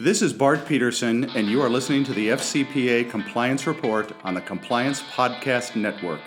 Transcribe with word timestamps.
This 0.00 0.22
is 0.22 0.32
Bart 0.32 0.66
Peterson, 0.66 1.30
and 1.36 1.46
you 1.46 1.62
are 1.62 1.68
listening 1.68 2.02
to 2.04 2.12
the 2.12 2.30
FCPA 2.30 3.08
Compliance 3.08 3.64
Report 3.64 4.12
on 4.24 4.34
the 4.34 4.40
Compliance 4.40 5.00
Podcast 5.02 5.76
Network. 5.76 6.20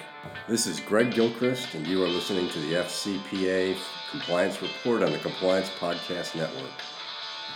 This 0.48 0.68
is 0.68 0.80
Greg 0.80 1.12
Gilchrist, 1.12 1.74
and 1.74 1.86
you 1.86 2.02
are 2.02 2.08
listening 2.08 2.48
to 2.50 2.60
the 2.60 2.76
FCPA 2.76 3.76
Compliance 4.10 4.62
Report 4.62 5.04
on 5.04 5.12
the 5.12 5.18
Compliance 5.18 5.70
Podcast 5.80 6.34
Network. 6.36 6.72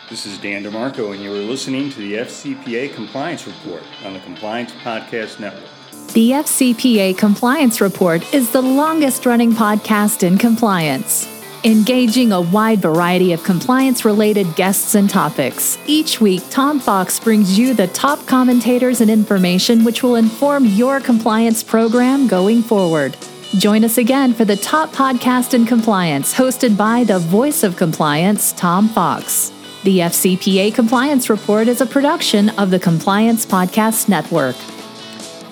This 0.10 0.26
is 0.26 0.38
Dan 0.38 0.66
DeMarco, 0.66 1.14
and 1.14 1.24
you 1.24 1.32
are 1.32 1.38
listening 1.38 1.90
to 1.92 2.00
the 2.00 2.16
FCPA 2.16 2.94
Compliance 2.94 3.48
Report 3.48 3.84
on 4.04 4.14
the 4.14 4.20
Compliance 4.20 4.74
Podcast 4.84 5.40
Network. 5.40 5.70
The 6.14 6.32
FCPA 6.32 7.18
Compliance 7.18 7.80
Report 7.80 8.34
is 8.34 8.52
the 8.52 8.62
longest 8.62 9.26
running 9.26 9.54
podcast 9.54 10.24
in 10.24 10.38
compliance, 10.38 11.26
engaging 11.64 12.32
a 12.32 12.42
wide 12.42 12.82
variety 12.82 13.34
of 13.34 13.44
compliance 13.44 14.04
related 14.04 14.56
guests 14.56 14.96
and 14.96 15.10
topics. 15.10 15.78
Each 15.86 16.20
week, 16.20 16.42
Tom 16.50 16.80
Fox 16.80 17.20
brings 17.20 17.58
you 17.58 17.74
the 17.74 17.88
top 17.88 18.26
commentators 18.26 19.02
and 19.02 19.12
information 19.12 19.84
which 19.84 20.02
will 20.04 20.16
inform 20.16 20.66
your 20.66 21.00
compliance 21.00 21.64
program 21.64 22.28
going 22.28 22.64
forward. 22.64 23.16
Join 23.58 23.84
us 23.84 23.98
again 23.98 24.34
for 24.34 24.46
the 24.46 24.56
top 24.56 24.92
podcast 24.92 25.54
in 25.54 25.66
compliance, 25.66 26.34
hosted 26.34 26.78
by 26.78 27.04
the 27.04 27.20
voice 27.20 27.64
of 27.64 27.76
compliance, 27.76 28.54
Tom 28.54 28.88
Fox. 28.88 29.52
The 29.84 30.00
FCPA 30.00 30.74
Compliance 30.74 31.30
Report 31.30 31.68
is 31.68 31.82
a 31.82 31.86
production 31.86 32.50
of 32.52 32.70
the 32.70 32.80
Compliance 32.80 33.46
Podcast 33.46 34.08
Network. 34.08 34.56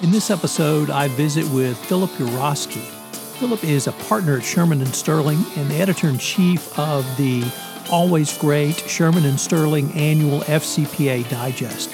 In 0.02 0.12
this 0.12 0.30
episode, 0.30 0.90
I 0.90 1.08
visit 1.10 1.46
with 1.50 1.78
Philip 1.86 2.12
Urofsky. 2.12 2.99
Philip 3.40 3.64
is 3.64 3.88
a 3.88 3.94
partner 3.94 4.36
at 4.36 4.44
Shearman 4.44 4.82
and 4.82 4.94
Sterling 4.94 5.42
and 5.56 5.72
the 5.72 5.76
editor 5.76 6.10
in 6.10 6.18
chief 6.18 6.78
of 6.78 7.06
the 7.16 7.42
always 7.90 8.38
great 8.38 8.76
Shearman 8.76 9.24
and 9.24 9.40
Sterling 9.40 9.94
annual 9.94 10.42
FCPA 10.42 11.30
Digest. 11.30 11.90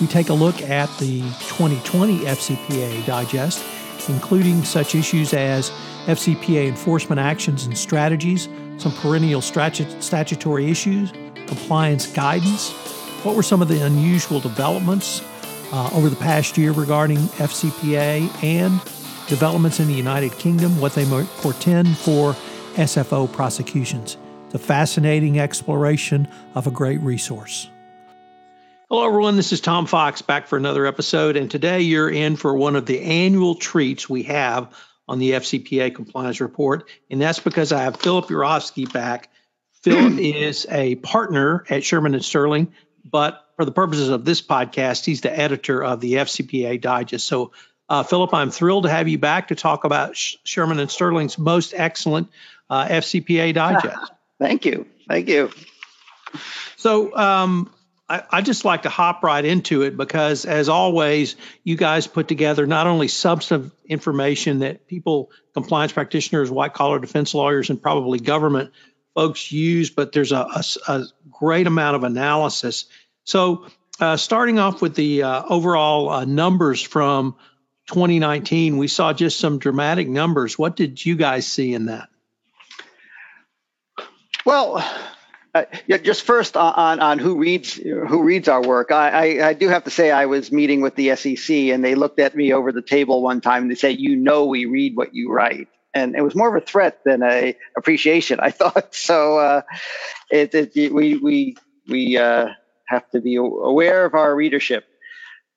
We 0.00 0.06
take 0.06 0.30
a 0.30 0.32
look 0.32 0.62
at 0.62 0.88
the 0.96 1.20
2020 1.48 2.20
FCPA 2.20 3.04
Digest, 3.04 3.62
including 4.08 4.64
such 4.64 4.94
issues 4.94 5.34
as 5.34 5.68
FCPA 6.06 6.66
enforcement 6.66 7.20
actions 7.20 7.66
and 7.66 7.76
strategies, 7.76 8.48
some 8.78 8.92
perennial 8.92 9.42
statu- 9.42 10.00
statutory 10.00 10.70
issues, 10.70 11.12
compliance 11.46 12.06
guidance. 12.06 12.70
What 13.22 13.36
were 13.36 13.42
some 13.42 13.60
of 13.60 13.68
the 13.68 13.84
unusual 13.84 14.40
developments 14.40 15.22
uh, 15.72 15.90
over 15.92 16.08
the 16.08 16.16
past 16.16 16.56
year 16.56 16.72
regarding 16.72 17.18
FCPA 17.18 18.42
and 18.42 18.80
developments 19.28 19.80
in 19.80 19.88
the 19.88 19.94
United 19.94 20.32
Kingdom, 20.32 20.80
what 20.80 20.94
they 20.94 21.04
portend 21.04 21.96
for 21.96 22.32
SFO 22.74 23.30
prosecutions. 23.32 24.16
It's 24.46 24.54
a 24.54 24.58
fascinating 24.58 25.40
exploration 25.40 26.28
of 26.54 26.66
a 26.66 26.70
great 26.70 27.00
resource. 27.00 27.68
Hello, 28.88 29.04
everyone. 29.04 29.34
This 29.34 29.52
is 29.52 29.60
Tom 29.60 29.86
Fox 29.86 30.22
back 30.22 30.46
for 30.46 30.56
another 30.56 30.86
episode. 30.86 31.36
And 31.36 31.50
today 31.50 31.80
you're 31.80 32.08
in 32.08 32.36
for 32.36 32.54
one 32.54 32.76
of 32.76 32.86
the 32.86 33.02
annual 33.02 33.56
treats 33.56 34.08
we 34.08 34.22
have 34.24 34.72
on 35.08 35.18
the 35.18 35.32
FCPA 35.32 35.92
Compliance 35.92 36.40
Report. 36.40 36.88
And 37.10 37.20
that's 37.20 37.40
because 37.40 37.72
I 37.72 37.82
have 37.82 37.96
Philip 37.96 38.26
Urofsky 38.26 38.92
back. 38.92 39.28
Philip 39.82 40.18
is 40.18 40.66
a 40.70 40.94
partner 40.96 41.64
at 41.68 41.82
Shearman 41.82 42.14
and 42.14 42.24
Sterling, 42.24 42.72
but 43.04 43.44
for 43.56 43.64
the 43.64 43.72
purposes 43.72 44.08
of 44.08 44.24
this 44.24 44.42
podcast, 44.42 45.04
he's 45.04 45.20
the 45.20 45.36
editor 45.36 45.82
of 45.82 46.00
the 46.00 46.14
FCPA 46.14 46.80
Digest. 46.80 47.26
So, 47.26 47.52
uh, 47.88 48.02
Philip, 48.02 48.34
I'm 48.34 48.50
thrilled 48.50 48.84
to 48.84 48.90
have 48.90 49.08
you 49.08 49.18
back 49.18 49.48
to 49.48 49.54
talk 49.54 49.84
about 49.84 50.16
Sh- 50.16 50.36
Shearman 50.44 50.78
and 50.78 50.90
Sterling's 50.90 51.38
most 51.38 51.74
excellent 51.76 52.28
uh, 52.68 52.86
FCPA 52.86 53.54
Digest. 53.54 54.12
Thank 54.38 54.64
you. 54.66 54.86
Thank 55.08 55.28
you. 55.28 55.50
So, 56.76 57.16
um, 57.16 57.72
I, 58.08 58.22
I 58.30 58.42
just 58.42 58.64
like 58.64 58.82
to 58.82 58.88
hop 58.88 59.22
right 59.22 59.44
into 59.44 59.82
it 59.82 59.96
because, 59.96 60.44
as 60.44 60.68
always, 60.68 61.36
you 61.64 61.76
guys 61.76 62.06
put 62.06 62.28
together 62.28 62.66
not 62.66 62.86
only 62.86 63.08
substantive 63.08 63.72
information 63.86 64.60
that 64.60 64.86
people, 64.86 65.30
compliance 65.54 65.92
practitioners, 65.92 66.50
white 66.50 66.74
collar 66.74 66.98
defense 66.98 67.34
lawyers, 67.34 67.70
and 67.70 67.80
probably 67.80 68.20
government 68.20 68.72
folks 69.14 69.50
use, 69.50 69.90
but 69.90 70.12
there's 70.12 70.32
a, 70.32 70.36
a, 70.36 70.64
a 70.88 71.04
great 71.30 71.66
amount 71.66 71.96
of 71.96 72.04
analysis 72.04 72.84
so, 73.26 73.66
uh, 73.98 74.16
starting 74.16 74.60
off 74.60 74.80
with 74.80 74.94
the 74.94 75.24
uh, 75.24 75.42
overall 75.48 76.10
uh, 76.10 76.24
numbers 76.24 76.80
from 76.80 77.34
2019, 77.86 78.78
we 78.78 78.88
saw 78.88 79.12
just 79.12 79.38
some 79.38 79.58
dramatic 79.58 80.08
numbers. 80.08 80.58
What 80.58 80.76
did 80.76 81.04
you 81.04 81.16
guys 81.16 81.46
see 81.46 81.72
in 81.72 81.86
that? 81.86 82.08
Well, 84.44 84.84
uh, 85.56 85.64
yeah, 85.86 85.96
just 85.96 86.22
first 86.22 86.56
on, 86.56 87.00
on 87.00 87.18
who 87.18 87.38
reads 87.38 87.74
who 87.74 88.22
reads 88.22 88.46
our 88.46 88.62
work, 88.62 88.92
I, 88.92 89.38
I, 89.40 89.48
I, 89.48 89.52
do 89.54 89.68
have 89.68 89.84
to 89.84 89.90
say 89.90 90.10
I 90.10 90.26
was 90.26 90.52
meeting 90.52 90.82
with 90.82 90.94
the 90.96 91.16
SEC 91.16 91.56
and 91.56 91.82
they 91.82 91.94
looked 91.94 92.18
at 92.18 92.36
me 92.36 92.52
over 92.52 92.72
the 92.72 92.82
table 92.82 93.22
one 93.22 93.40
time 93.40 93.62
and 93.62 93.70
they 93.70 93.74
said, 93.74 93.98
"You 93.98 94.16
know, 94.16 94.44
we 94.44 94.66
read 94.66 94.96
what 94.96 95.14
you 95.14 95.32
write." 95.32 95.68
And 95.94 96.14
it 96.14 96.20
was 96.20 96.34
more 96.34 96.54
of 96.54 96.62
a 96.62 96.64
threat 96.64 97.00
than 97.04 97.22
a 97.22 97.56
appreciation, 97.76 98.38
I 98.38 98.50
thought. 98.60 98.94
So 98.94 99.38
uh, 99.38 99.62
it, 100.30 100.54
it, 100.54 100.92
we 100.92 101.16
we 101.16 101.56
we 101.88 102.18
uh, 102.18 102.48
have 102.86 103.08
to 103.10 103.20
be 103.20 103.36
aware 103.36 104.04
of 104.04 104.14
our 104.14 104.34
readership. 104.34 104.84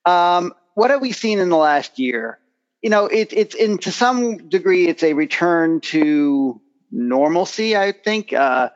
Um, 0.06 0.54
what 0.80 0.92
have 0.92 1.02
we 1.02 1.12
seen 1.12 1.40
in 1.40 1.50
the 1.50 1.58
last 1.58 2.00
year? 2.00 2.40
You 2.82 2.90
know, 2.90 3.08
it, 3.08 3.34
it's 3.34 3.54
in 3.54 3.80
to 3.80 3.92
some 3.92 4.48
degree, 4.48 4.88
it's 4.88 5.04
a 5.04 5.12
return 5.12 5.82
to 5.92 6.62
normalcy. 6.90 7.76
I 7.76 7.92
think. 7.92 8.32
Uh, 8.32 8.70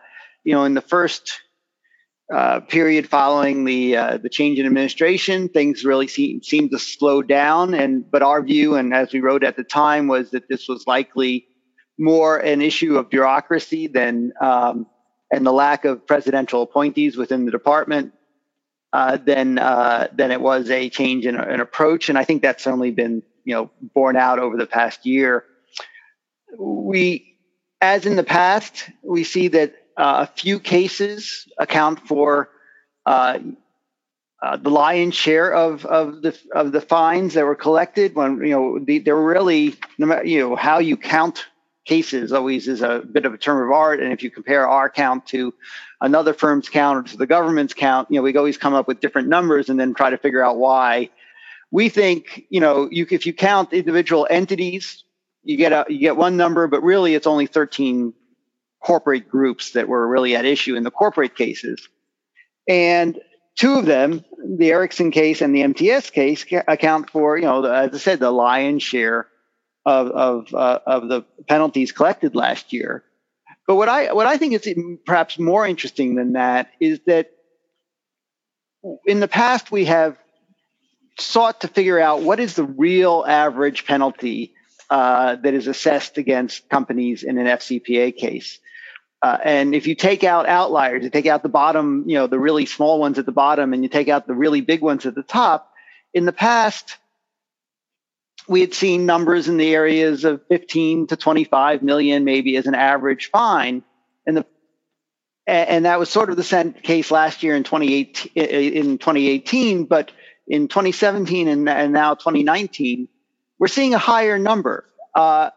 you 0.44 0.54
know, 0.54 0.66
in 0.66 0.74
the 0.74 0.82
first 0.82 1.40
uh, 2.34 2.60
period 2.60 3.08
following 3.08 3.64
the 3.64 3.96
uh, 3.96 4.18
the 4.18 4.28
change 4.30 4.60
in 4.60 4.66
administration, 4.66 5.48
things 5.48 5.86
really 5.86 6.08
seem 6.08 6.44
seemed 6.44 6.72
to 6.72 6.80
slow 6.80 7.22
down. 7.22 7.74
And 7.74 8.10
but 8.12 8.22
our 8.22 8.42
view, 8.44 8.76
and 8.76 8.94
as 8.94 9.14
we 9.14 9.22
wrote 9.22 9.46
at 9.46 9.56
the 9.56 9.64
time, 9.64 10.08
was 10.08 10.32
that 10.32 10.50
this 10.50 10.68
was 10.68 10.86
likely 10.86 11.48
more 11.98 12.38
an 12.38 12.62
issue 12.62 12.98
of 12.98 13.10
bureaucracy 13.10 13.88
than 13.88 14.34
um, 14.42 14.88
and 15.32 15.46
the 15.46 15.54
lack 15.54 15.86
of 15.86 16.06
presidential 16.06 16.64
appointees 16.64 17.16
within 17.16 17.46
the 17.46 17.52
department 17.52 18.14
uh, 18.94 19.18
than 19.18 19.58
uh, 19.58 20.08
than 20.14 20.32
it 20.32 20.40
was 20.40 20.70
a 20.70 20.88
change 20.90 21.26
in 21.26 21.36
an 21.36 21.60
approach, 21.60 22.10
and 22.10 22.18
I 22.18 22.24
think 22.24 22.44
that's 22.44 22.68
only 22.68 22.92
been 22.92 23.24
you 23.44 23.56
know 23.56 23.72
borne 23.82 24.16
out 24.16 24.38
over 24.38 24.56
the 24.56 24.68
past 24.68 25.06
year. 25.06 25.44
We, 26.58 27.36
as 27.82 28.06
in 28.06 28.16
the 28.16 28.24
past, 28.24 28.88
we 29.02 29.24
see 29.24 29.48
that 29.50 29.74
uh, 29.98 30.28
a 30.30 30.40
few 30.40 30.60
cases 30.60 31.48
account 31.58 32.08
for 32.08 32.52
uh, 33.08 33.40
uh, 34.44 34.58
the 34.58 34.70
lion's 34.70 35.16
share 35.16 35.52
of 35.52 35.86
of 35.88 36.22
the 36.22 36.38
of 36.54 36.72
the 36.72 36.82
fines 36.82 37.34
that 37.34 37.46
were 37.46 37.56
collected. 37.56 38.14
When 38.14 38.38
you 38.46 38.52
know 38.52 38.80
the, 38.80 39.00
they're 39.00 39.16
really 39.16 39.76
no 39.98 40.06
matter 40.06 40.26
you 40.26 40.40
know 40.40 40.56
how 40.56 40.78
you 40.78 40.98
count 40.98 41.46
cases 41.86 42.32
always 42.32 42.68
is 42.68 42.82
a 42.82 43.00
bit 43.00 43.26
of 43.26 43.34
a 43.34 43.38
term 43.38 43.66
of 43.68 43.74
art, 43.74 44.00
and 44.00 44.14
if 44.14 44.24
you 44.24 44.32
compare 44.32 44.68
our 44.68 44.90
count 44.90 45.28
to 45.28 45.54
another 46.02 46.34
firm's 46.34 46.70
count 46.70 46.98
or 46.98 47.12
to 47.12 47.18
the 47.18 47.28
government's 47.28 47.74
count, 47.74 48.10
you 48.10 48.18
know, 48.18 48.22
we 48.22 48.36
always 48.36 48.58
come 48.58 48.74
up 48.74 48.88
with 48.88 49.00
different 49.00 49.28
numbers 49.28 49.70
and 49.70 49.80
then 49.80 49.94
try 49.94 50.10
to 50.10 50.18
figure 50.18 50.44
out 50.44 50.58
why. 50.58 51.10
We 51.72 51.90
think, 51.90 52.46
you 52.50 52.60
know, 52.60 52.88
you, 52.92 53.08
if 53.10 53.26
you 53.26 53.34
count 53.34 53.74
individual 53.74 54.28
entities, 54.30 55.04
you 55.44 55.58
get 55.58 55.72
a, 55.72 55.86
you 55.90 56.00
get 56.00 56.16
one 56.16 56.38
number, 56.38 56.68
but 56.68 56.84
really 56.84 57.16
it's 57.16 57.28
only 57.28 57.48
13 57.48 58.14
corporate 58.82 59.30
groups 59.30 59.72
that 59.72 59.88
were 59.88 60.08
really 60.08 60.36
at 60.36 60.46
issue 60.46 60.76
in 60.76 60.84
the 60.84 60.92
corporate 60.92 61.36
cases. 61.36 61.88
And 62.68 63.20
two 63.56 63.76
of 63.76 63.86
them, 63.86 64.24
the 64.58 64.72
Ericsson 64.72 65.12
case 65.12 65.42
and 65.42 65.56
the 65.56 65.64
MTS 65.64 66.10
case, 66.12 66.46
account 66.68 67.10
for, 67.10 67.38
you 67.38 67.46
know, 67.46 67.64
as 67.64 67.94
I 67.94 67.98
said, 67.98 68.20
the 68.20 68.32
lion's 68.32 68.84
share 68.84 69.28
of 69.86 70.08
of 70.08 70.54
uh, 70.54 70.80
of 70.86 71.10
the 71.10 71.26
penalties 71.48 71.92
collected 71.92 72.36
last 72.36 72.74
year. 72.74 73.04
But 73.68 73.76
what 73.76 73.90
I 73.90 74.14
what 74.14 74.28
I 74.28 74.38
think 74.38 74.54
is 74.54 74.68
perhaps 75.06 75.40
more 75.40 75.66
interesting 75.66 76.16
than 76.16 76.34
that 76.34 76.72
is 76.80 77.00
that 77.06 77.32
in 79.06 79.20
the 79.20 79.28
past 79.28 79.72
we 79.72 79.86
have 79.86 80.18
sought 81.20 81.62
to 81.62 81.68
figure 81.68 82.00
out 82.00 82.22
what 82.22 82.40
is 82.40 82.56
the 82.56 82.64
real 82.64 83.24
average 83.28 83.86
penalty 83.86 84.54
uh, 84.90 85.36
that 85.38 85.54
is 85.54 85.68
assessed 85.68 86.18
against 86.18 86.70
companies 86.70 87.24
in 87.24 87.38
an 87.38 87.48
FCPA 87.48 88.16
case. 88.16 88.60
Uh, 89.22 89.38
and 89.44 89.74
if 89.74 89.88
you 89.88 89.96
take 89.96 90.24
out 90.24 90.48
outliers, 90.48 91.04
you 91.04 91.10
take 91.10 91.28
out 91.28 91.44
the 91.44 91.50
bottom, 91.50 92.04
you 92.08 92.16
know, 92.16 92.28
the 92.28 92.40
really 92.40 92.66
small 92.66 93.00
ones 93.00 93.18
at 93.18 93.26
the 93.26 93.32
bottom, 93.32 93.74
and 93.74 93.82
you 93.82 93.90
take 93.90 94.10
out 94.10 94.28
the 94.28 94.34
really 94.34 94.60
big 94.60 94.82
ones 94.82 95.06
at 95.06 95.16
the 95.16 95.24
top. 95.24 95.72
In 96.14 96.26
the 96.26 96.34
past, 96.34 96.98
we 98.48 98.62
had 98.62 98.74
seen 98.74 99.06
numbers 99.06 99.48
in 99.48 99.58
the 99.58 99.74
areas 99.74 100.26
of 100.26 100.42
15 100.48 101.08
to 101.08 101.16
25 101.16 101.84
million, 101.84 102.24
maybe 102.24 102.58
as 102.58 102.68
an 102.68 102.76
average 102.76 103.30
fine. 103.32 103.84
And 104.26 104.38
the 104.38 104.46
and 105.46 105.86
that 105.86 106.00
was 106.00 106.10
sort 106.10 106.30
of 106.30 106.38
the 106.38 106.74
case 106.84 107.12
last 107.12 107.44
year 107.44 107.56
in 107.56 107.64
2018, 107.64 108.32
in 108.34 108.98
2018, 108.98 109.86
but 109.86 110.12
in 110.48 110.70
2017 110.70 111.50
and, 111.50 111.68
and 111.68 111.92
now 111.92 112.14
2019, 112.14 113.10
we're 113.60 113.68
seeing 113.68 113.94
a 113.94 113.98
higher 113.98 114.40
number. 114.40 114.86
Uh, 115.14 115.50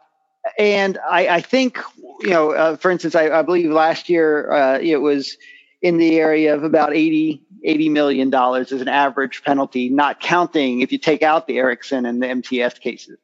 and 0.59 0.99
I, 1.09 1.29
I, 1.29 1.41
think, 1.41 1.79
you 2.21 2.31
know, 2.31 2.51
uh, 2.51 2.77
for 2.77 2.91
instance, 2.91 3.15
I, 3.15 3.31
I, 3.31 3.43
believe 3.43 3.71
last 3.71 4.09
year 4.09 4.51
uh, 4.51 4.79
it 4.79 4.97
was 4.97 5.37
in 5.87 5.99
the 5.99 6.19
area 6.19 6.53
of 6.53 6.65
about 6.65 6.97
80, 6.97 7.41
80 7.63 7.89
million 7.91 8.29
dollars 8.29 8.73
as 8.73 8.81
an 8.81 8.89
average 8.89 9.45
penalty, 9.45 9.89
not 9.89 10.19
counting 10.19 10.81
if 10.81 10.91
you 10.91 10.99
take 10.99 11.23
out 11.23 11.47
the 11.47 11.59
Ericsson 11.59 12.05
and 12.07 12.21
the 12.21 12.27
MTS 12.27 12.81
cases. 12.81 13.19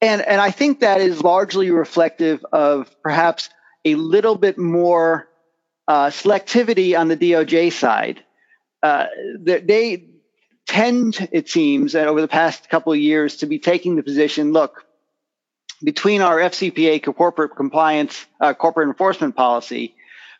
And, 0.00 0.20
and 0.20 0.40
I 0.40 0.50
think 0.50 0.80
that 0.80 1.00
is 1.00 1.22
largely 1.22 1.70
reflective 1.70 2.44
of 2.52 2.90
perhaps 3.04 3.50
a 3.84 3.94
little 3.94 4.34
bit 4.34 4.58
more 4.58 5.28
uh, 5.86 6.06
selectivity 6.06 6.98
on 6.98 7.06
the 7.06 7.16
DOJ 7.16 7.72
side. 7.72 8.24
Uh, 8.82 9.06
they 9.40 10.08
tend, 10.66 11.28
it 11.30 11.48
seems, 11.48 11.94
over 11.94 12.20
the 12.20 12.26
past 12.26 12.68
couple 12.68 12.92
of 12.92 12.98
years 12.98 13.36
to 13.36 13.46
be 13.46 13.60
taking 13.60 13.94
the 13.94 14.02
position 14.02 14.52
look, 14.52 14.84
between 15.84 16.20
our 16.20 16.38
FCPA 16.38 17.14
corporate 17.14 17.54
compliance, 17.54 18.26
uh, 18.40 18.54
corporate 18.54 18.88
enforcement 18.88 19.36
policy, 19.36 19.94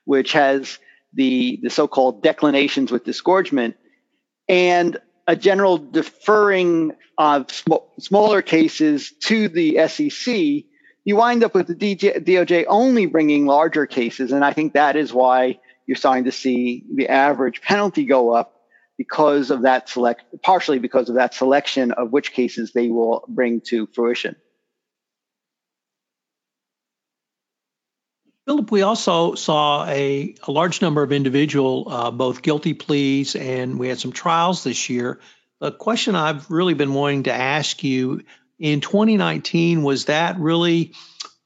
which 0.05 0.33
has 0.33 0.81
the, 1.15 1.59
the 1.63 1.71
so-called 1.71 2.23
declinations 2.23 2.91
with 2.91 3.05
disgorgement, 3.05 3.77
and 4.49 4.99
a 5.27 5.37
general 5.37 5.79
deferring 5.79 6.93
of 7.19 7.51
sm- 7.51 7.75
smaller 7.99 8.43
cases 8.43 9.13
to 9.25 9.49
the 9.49 9.87
SEC, 9.89 10.65
you 11.05 11.17
wind 11.17 11.45
up 11.45 11.55
with 11.55 11.67
the 11.67 11.75
DJ, 11.75 12.25
DOJ 12.25 12.65
only 12.69 13.07
bringing 13.07 13.47
larger 13.47 13.87
cases. 13.87 14.33
And 14.33 14.45
I 14.45 14.53
think 14.53 14.75
that 14.75 14.97
is 14.97 15.13
why 15.13 15.59
you're 15.87 15.97
starting 15.97 16.25
to 16.25 16.33
see 16.33 16.85
the 16.95 17.09
average 17.09 17.63
penalty 17.63 18.05
go 18.05 18.33
up 18.33 18.55
because 18.97 19.51
of 19.51 19.63
that 19.63 19.89
select, 19.89 20.25
partially 20.43 20.79
because 20.79 21.09
of 21.09 21.15
that 21.15 21.33
selection 21.35 21.93
of 21.93 22.11
which 22.11 22.33
cases 22.33 22.73
they 22.73 22.89
will 22.89 23.25
bring 23.29 23.61
to 23.63 23.87
fruition. 23.95 24.37
Philip, 28.49 28.71
we 28.71 28.81
also 28.81 29.35
saw 29.35 29.85
a, 29.87 30.35
a 30.45 30.51
large 30.51 30.81
number 30.81 31.03
of 31.03 31.13
individual, 31.13 31.87
uh, 31.87 32.11
both 32.11 32.41
guilty 32.41 32.73
pleas, 32.73 33.37
and 33.37 33.79
we 33.79 33.89
had 33.89 33.99
some 33.99 34.11
trials 34.11 34.65
this 34.65 34.89
year. 34.89 35.21
The 35.61 35.71
question 35.71 36.17
I've 36.17 36.51
really 36.51 36.73
been 36.73 36.95
wanting 36.95 37.25
to 37.25 37.33
ask 37.35 37.85
you 37.85 38.23
in 38.59 38.81
2019 38.81 39.83
was 39.83 40.07
that 40.07 40.39
really 40.39 40.95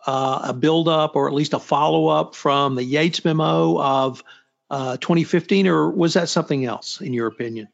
uh, 0.07 0.43
a 0.45 0.53
buildup 0.53 1.17
or 1.17 1.27
at 1.27 1.35
least 1.35 1.55
a 1.55 1.59
follow 1.59 2.07
up 2.07 2.37
from 2.37 2.77
the 2.77 2.85
Yates 2.85 3.25
memo 3.25 3.81
of 3.81 4.23
uh, 4.71 4.97
2015, 4.97 5.67
or 5.67 5.91
was 5.91 6.15
that 6.15 6.29
something 6.29 6.65
else, 6.65 7.01
in 7.01 7.13
your 7.13 7.27
opinion? 7.27 7.67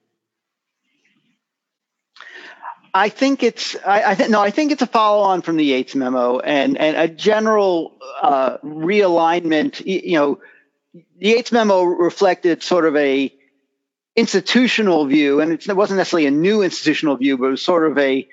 I 2.94 3.08
think 3.08 3.43
it's 3.43 3.76
I, 3.85 4.02
I 4.02 4.26
no 4.29 4.40
I 4.40 4.50
think 4.50 4.73
it's 4.73 4.82
a 4.82 4.87
follow 4.87 5.23
on 5.23 5.43
from 5.43 5.56
the 5.56 5.64
Yates 5.64 5.94
memo 5.94 6.38
and 6.38 6.76
and 6.79 6.96
a 6.96 7.08
general 7.08 7.96
uh, 8.23 8.58
realignment. 8.58 9.85
You 9.85 10.19
know, 10.19 10.40
the 10.94 11.29
Yates 11.29 11.52
memo 11.52 11.82
reflected 11.82 12.62
sort 12.62 12.87
of 12.87 12.96
a 12.96 13.32
institutional 14.17 15.06
view, 15.06 15.40
and 15.40 15.52
it 15.52 15.76
wasn't 15.76 15.99
necessarily 15.99 16.26
a 16.26 16.31
new 16.31 16.62
institutional 16.62 17.17
view, 17.17 17.38
but 17.38 17.46
it 17.46 17.50
was 17.50 17.62
sort 17.62 17.90
of 17.90 17.99
a 17.99 18.29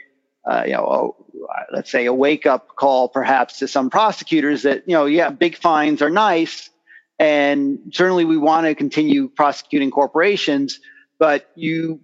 uh, 0.50 0.64
you 0.66 0.74
know 0.74 1.16
a, 1.38 1.74
let's 1.74 1.92
say 1.92 2.06
a 2.06 2.14
wake 2.14 2.46
up 2.46 2.76
call 2.76 3.10
perhaps 3.10 3.60
to 3.60 3.68
some 3.68 3.90
prosecutors 3.90 4.64
that 4.64 4.84
you 4.88 4.94
know 4.94 5.06
yeah 5.06 5.30
big 5.30 5.58
fines 5.58 6.02
are 6.02 6.10
nice, 6.10 6.70
and 7.20 7.80
certainly 7.92 8.26
we 8.26 8.38
want 8.38 8.66
to 8.66 8.76
continue 8.76 9.28
prosecuting 9.28 9.92
corporations, 9.92 10.80
but 11.20 11.50
you 11.56 12.00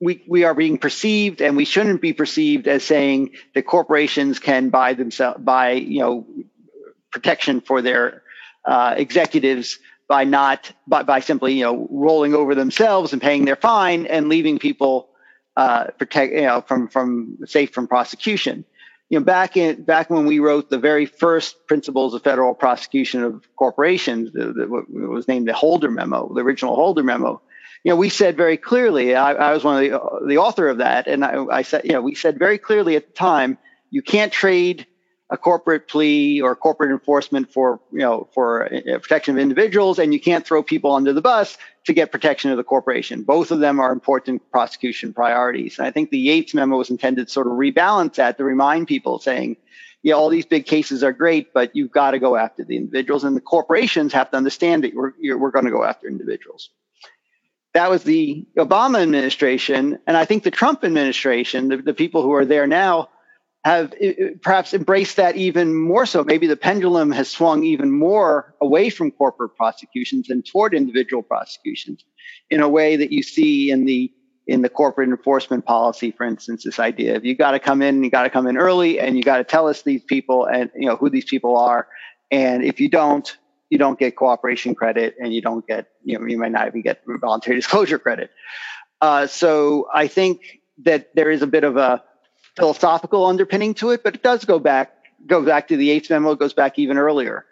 we, 0.00 0.24
we 0.26 0.44
are 0.44 0.54
being 0.54 0.78
perceived 0.78 1.42
and 1.42 1.56
we 1.56 1.64
shouldn't 1.64 2.00
be 2.00 2.12
perceived 2.12 2.66
as 2.66 2.82
saying 2.82 3.32
that 3.54 3.66
corporations 3.66 4.38
can 4.38 4.70
buy 4.70 4.94
themselves 4.94 5.40
buy 5.40 5.72
you 5.72 6.00
know 6.00 6.26
protection 7.10 7.60
for 7.60 7.82
their 7.82 8.22
uh, 8.64 8.94
executives 8.96 9.78
by 10.08 10.24
not 10.24 10.72
by, 10.86 11.02
by 11.02 11.20
simply 11.20 11.54
you 11.54 11.64
know 11.64 11.86
rolling 11.90 12.34
over 12.34 12.54
themselves 12.54 13.12
and 13.12 13.20
paying 13.22 13.44
their 13.44 13.56
fine 13.56 14.06
and 14.06 14.28
leaving 14.28 14.58
people 14.58 15.10
uh, 15.56 15.84
protect 15.98 16.32
you 16.32 16.42
know 16.42 16.62
from 16.66 16.88
from 16.88 17.38
safe 17.44 17.72
from 17.72 17.86
prosecution. 17.86 18.64
You 19.10 19.18
know 19.18 19.24
back 19.24 19.56
in 19.56 19.82
back 19.82 20.08
when 20.08 20.26
we 20.26 20.38
wrote 20.38 20.70
the 20.70 20.78
very 20.78 21.04
first 21.06 21.66
principles 21.66 22.14
of 22.14 22.22
federal 22.22 22.54
prosecution 22.54 23.22
of 23.22 23.44
corporations 23.56 24.32
the, 24.32 24.52
the, 24.52 24.66
what 24.66 24.90
was 24.90 25.28
named 25.28 25.48
the 25.48 25.52
holder 25.52 25.90
memo 25.90 26.32
the 26.32 26.42
original 26.42 26.74
holder 26.74 27.02
memo 27.02 27.42
you 27.84 27.90
know, 27.90 27.96
we 27.96 28.10
said 28.10 28.36
very 28.36 28.56
clearly, 28.56 29.14
I, 29.14 29.32
I 29.32 29.52
was 29.52 29.64
one 29.64 29.82
of 29.82 29.90
the, 29.90 30.26
the 30.26 30.38
author 30.38 30.68
of 30.68 30.78
that, 30.78 31.06
and 31.06 31.24
I, 31.24 31.44
I 31.46 31.62
said, 31.62 31.84
you 31.84 31.92
know, 31.92 32.02
we 32.02 32.14
said 32.14 32.38
very 32.38 32.58
clearly 32.58 32.96
at 32.96 33.06
the 33.06 33.12
time, 33.12 33.56
you 33.90 34.02
can't 34.02 34.32
trade 34.32 34.86
a 35.30 35.36
corporate 35.36 35.88
plea 35.88 36.40
or 36.42 36.54
corporate 36.56 36.90
enforcement 36.90 37.52
for, 37.52 37.80
you 37.92 38.00
know, 38.00 38.28
for 38.34 38.66
uh, 38.66 38.98
protection 38.98 39.36
of 39.36 39.40
individuals, 39.40 39.98
and 39.98 40.12
you 40.12 40.20
can't 40.20 40.44
throw 40.44 40.62
people 40.62 40.92
under 40.94 41.12
the 41.12 41.22
bus 41.22 41.56
to 41.86 41.92
get 41.92 42.12
protection 42.12 42.50
of 42.50 42.56
the 42.56 42.64
corporation. 42.64 43.22
Both 43.22 43.50
of 43.50 43.60
them 43.60 43.80
are 43.80 43.92
important 43.92 44.42
prosecution 44.50 45.14
priorities. 45.14 45.78
And 45.78 45.86
I 45.86 45.92
think 45.92 46.10
the 46.10 46.18
Yates 46.18 46.52
memo 46.52 46.76
was 46.76 46.90
intended 46.90 47.28
to 47.28 47.32
sort 47.32 47.46
of 47.46 47.54
rebalance 47.54 48.16
that 48.16 48.38
to 48.38 48.44
remind 48.44 48.88
people 48.88 49.20
saying, 49.20 49.56
yeah, 50.02 50.14
all 50.14 50.30
these 50.30 50.46
big 50.46 50.66
cases 50.66 51.04
are 51.04 51.12
great, 51.12 51.52
but 51.54 51.76
you've 51.76 51.92
got 51.92 52.10
to 52.10 52.18
go 52.18 52.34
after 52.34 52.64
the 52.64 52.76
individuals, 52.76 53.22
and 53.22 53.36
the 53.36 53.40
corporations 53.40 54.12
have 54.12 54.30
to 54.32 54.36
understand 54.36 54.82
that 54.82 54.94
we're, 54.94 55.12
we're 55.38 55.50
going 55.50 55.66
to 55.66 55.70
go 55.70 55.84
after 55.84 56.08
individuals 56.08 56.70
that 57.72 57.90
was 57.90 58.02
the 58.02 58.46
Obama 58.56 59.00
administration. 59.00 59.98
And 60.06 60.16
I 60.16 60.24
think 60.24 60.42
the 60.42 60.50
Trump 60.50 60.84
administration, 60.84 61.68
the, 61.68 61.76
the 61.78 61.94
people 61.94 62.22
who 62.22 62.32
are 62.34 62.44
there 62.44 62.66
now, 62.66 63.08
have 63.64 63.92
eh, 64.00 64.14
eh, 64.18 64.28
perhaps 64.42 64.72
embraced 64.74 65.16
that 65.16 65.36
even 65.36 65.74
more 65.74 66.06
so. 66.06 66.24
Maybe 66.24 66.46
the 66.46 66.56
pendulum 66.56 67.10
has 67.12 67.28
swung 67.28 67.62
even 67.64 67.90
more 67.90 68.54
away 68.60 68.90
from 68.90 69.10
corporate 69.10 69.54
prosecutions 69.56 70.30
and 70.30 70.44
toward 70.44 70.74
individual 70.74 71.22
prosecutions 71.22 72.04
in 72.48 72.60
a 72.60 72.68
way 72.68 72.96
that 72.96 73.12
you 73.12 73.22
see 73.22 73.70
in 73.70 73.84
the 73.84 74.12
in 74.46 74.62
the 74.62 74.68
corporate 74.68 75.08
enforcement 75.08 75.64
policy, 75.64 76.10
for 76.10 76.24
instance, 76.24 76.64
this 76.64 76.80
idea 76.80 77.14
of 77.14 77.24
you 77.24 77.36
got 77.36 77.52
to 77.52 77.60
come 77.60 77.82
in, 77.82 78.02
you 78.02 78.10
got 78.10 78.24
to 78.24 78.30
come 78.30 78.48
in 78.48 78.56
early, 78.56 78.98
and 78.98 79.16
you 79.16 79.22
got 79.22 79.36
to 79.36 79.44
tell 79.44 79.68
us 79.68 79.82
these 79.82 80.02
people 80.02 80.46
and 80.46 80.70
you 80.74 80.88
know 80.88 80.96
who 80.96 81.08
these 81.08 81.26
people 81.26 81.56
are, 81.56 81.86
and 82.30 82.64
if 82.64 82.80
you 82.80 82.88
don't, 82.88 83.36
you 83.70 83.78
don't 83.78 83.98
get 83.98 84.16
cooperation 84.16 84.74
credit 84.74 85.14
and 85.18 85.32
you 85.32 85.40
don't 85.40 85.66
get, 85.66 85.86
you 86.04 86.18
know, 86.18 86.26
you 86.26 86.36
might 86.36 86.52
not 86.52 86.66
even 86.66 86.82
get 86.82 87.00
voluntary 87.06 87.56
disclosure 87.60 87.98
credit. 87.98 88.30
Uh, 89.00 89.26
so 89.26 89.88
I 89.94 90.08
think 90.08 90.60
that 90.82 91.14
there 91.14 91.30
is 91.30 91.40
a 91.40 91.46
bit 91.46 91.64
of 91.64 91.76
a 91.76 92.02
philosophical 92.56 93.24
underpinning 93.24 93.74
to 93.74 93.90
it, 93.90 94.02
but 94.02 94.14
it 94.14 94.22
does 94.22 94.44
go 94.44 94.58
back, 94.58 94.92
go 95.26 95.42
back 95.42 95.68
to 95.68 95.76
the 95.76 95.86
Yates 95.86 96.10
memo, 96.10 96.34
goes 96.34 96.52
back 96.52 96.78
even 96.78 96.98
earlier. 96.98 97.46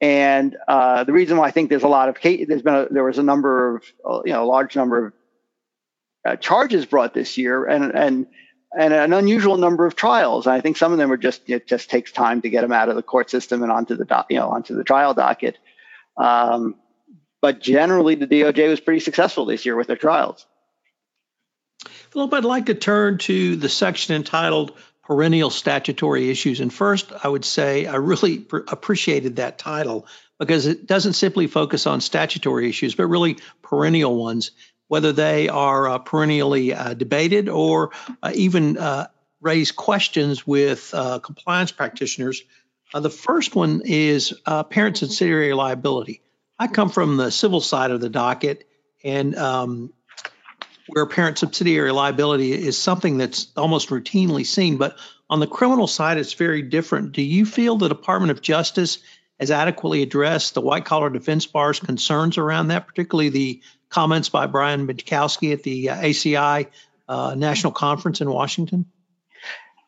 And 0.00 0.56
uh, 0.66 1.04
the 1.04 1.12
reason 1.12 1.36
why 1.36 1.46
I 1.46 1.50
think 1.52 1.70
there's 1.70 1.84
a 1.84 1.88
lot 1.88 2.08
of 2.08 2.16
there's 2.20 2.62
been 2.62 2.74
a, 2.74 2.86
there 2.90 3.04
was 3.04 3.18
a 3.18 3.22
number 3.22 3.76
of 3.76 3.84
you 4.26 4.32
know 4.32 4.42
a 4.42 4.44
large 4.44 4.74
number 4.74 5.06
of 5.06 5.12
uh, 6.26 6.36
charges 6.36 6.86
brought 6.86 7.14
this 7.14 7.38
year, 7.38 7.64
and 7.64 7.92
and 7.94 8.26
and 8.78 8.92
an 8.94 9.12
unusual 9.12 9.56
number 9.56 9.86
of 9.86 9.96
trials. 9.96 10.46
I 10.46 10.60
think 10.60 10.76
some 10.76 10.92
of 10.92 10.98
them 10.98 11.12
are 11.12 11.16
just 11.16 11.48
it 11.48 11.66
just 11.66 11.90
takes 11.90 12.12
time 12.12 12.42
to 12.42 12.50
get 12.50 12.62
them 12.62 12.72
out 12.72 12.88
of 12.88 12.96
the 12.96 13.02
court 13.02 13.30
system 13.30 13.62
and 13.62 13.70
onto 13.70 13.96
the 13.96 14.04
do, 14.04 14.14
you 14.30 14.38
know 14.38 14.48
onto 14.48 14.74
the 14.74 14.84
trial 14.84 15.14
docket. 15.14 15.58
Um, 16.16 16.76
but 17.40 17.60
generally, 17.60 18.14
the 18.14 18.26
DOJ 18.26 18.68
was 18.68 18.80
pretty 18.80 19.00
successful 19.00 19.46
this 19.46 19.66
year 19.66 19.76
with 19.76 19.88
their 19.88 19.96
trials. 19.96 20.46
Philip, 22.10 22.32
I'd 22.34 22.44
like 22.44 22.66
to 22.66 22.74
turn 22.74 23.18
to 23.18 23.56
the 23.56 23.68
section 23.68 24.14
entitled 24.14 24.72
Perennial 25.02 25.50
Statutory 25.50 26.30
Issues. 26.30 26.60
And 26.60 26.72
first, 26.72 27.10
I 27.24 27.28
would 27.28 27.44
say 27.44 27.86
I 27.86 27.96
really 27.96 28.38
pr- 28.38 28.58
appreciated 28.68 29.36
that 29.36 29.58
title 29.58 30.06
because 30.38 30.66
it 30.66 30.86
doesn't 30.86 31.14
simply 31.14 31.46
focus 31.46 31.86
on 31.86 32.00
statutory 32.00 32.68
issues, 32.68 32.94
but 32.94 33.06
really 33.06 33.38
perennial 33.62 34.14
ones 34.16 34.52
whether 34.92 35.10
they 35.10 35.48
are 35.48 35.88
uh, 35.88 35.96
perennially 35.96 36.74
uh, 36.74 36.92
debated 36.92 37.48
or 37.48 37.92
uh, 38.22 38.30
even 38.34 38.76
raise 39.40 39.72
questions 39.72 40.46
with 40.46 40.90
compliance 41.22 41.72
practitioners. 41.72 42.42
The 42.92 43.08
first 43.08 43.56
one 43.56 43.80
is 43.86 44.34
parent 44.68 44.98
subsidiary 44.98 45.54
liability. 45.54 46.20
I 46.58 46.66
come 46.66 46.90
from 46.90 47.16
the 47.16 47.30
civil 47.30 47.62
side 47.62 47.90
of 47.90 48.02
the 48.02 48.10
docket, 48.10 48.68
and 49.02 49.34
um, 49.34 49.94
where 50.88 51.06
parent 51.06 51.38
subsidiary 51.38 51.90
liability 51.90 52.52
is 52.52 52.76
something 52.76 53.16
that's 53.16 53.50
almost 53.56 53.88
routinely 53.88 54.44
seen. 54.44 54.76
But 54.76 54.98
on 55.30 55.40
the 55.40 55.46
criminal 55.46 55.86
side, 55.86 56.18
it's 56.18 56.34
very 56.34 56.60
different. 56.60 57.12
Do 57.12 57.22
you 57.22 57.46
feel 57.46 57.78
the 57.78 57.88
Department 57.88 58.30
of 58.30 58.42
Justice 58.42 58.98
has 59.40 59.50
adequately 59.50 60.02
addressed 60.02 60.52
the 60.52 60.60
white 60.60 60.84
collar 60.84 61.08
defense 61.08 61.46
bar's 61.46 61.80
concerns 61.80 62.36
around 62.36 62.68
that, 62.68 62.86
particularly 62.86 63.30
the 63.30 63.62
comments 63.92 64.30
by 64.30 64.46
Brian 64.46 64.86
Benczkowski 64.86 65.52
at 65.52 65.62
the 65.62 65.90
uh, 65.90 65.96
ACI 65.96 66.66
uh, 67.08 67.34
National 67.36 67.72
Conference 67.72 68.20
in 68.20 68.30
Washington? 68.30 68.86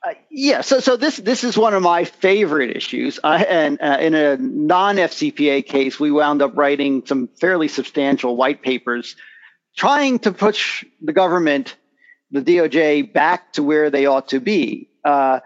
Uh, 0.04 0.12
yeah, 0.30 0.60
so 0.60 0.80
so 0.80 0.98
this 0.98 1.16
this 1.16 1.44
is 1.44 1.56
one 1.56 1.72
of 1.72 1.82
my 1.82 2.04
favorite 2.04 2.76
issues. 2.76 3.18
and 3.24 3.80
uh, 3.80 3.96
in 4.00 4.14
a 4.14 4.36
non 4.36 4.96
FCPA 4.96 5.64
case, 5.64 5.98
we 5.98 6.10
wound 6.10 6.42
up 6.42 6.56
writing 6.56 7.02
some 7.06 7.28
fairly 7.40 7.68
substantial 7.68 8.36
white 8.36 8.60
papers, 8.60 9.16
trying 9.74 10.18
to 10.18 10.32
push 10.32 10.84
the 11.00 11.14
government, 11.14 11.74
the 12.30 12.42
DOJ, 12.42 13.14
back 13.14 13.54
to 13.54 13.62
where 13.62 13.88
they 13.88 14.04
ought 14.04 14.28
to 14.28 14.40
be. 14.40 14.90
Uh, 15.02 15.40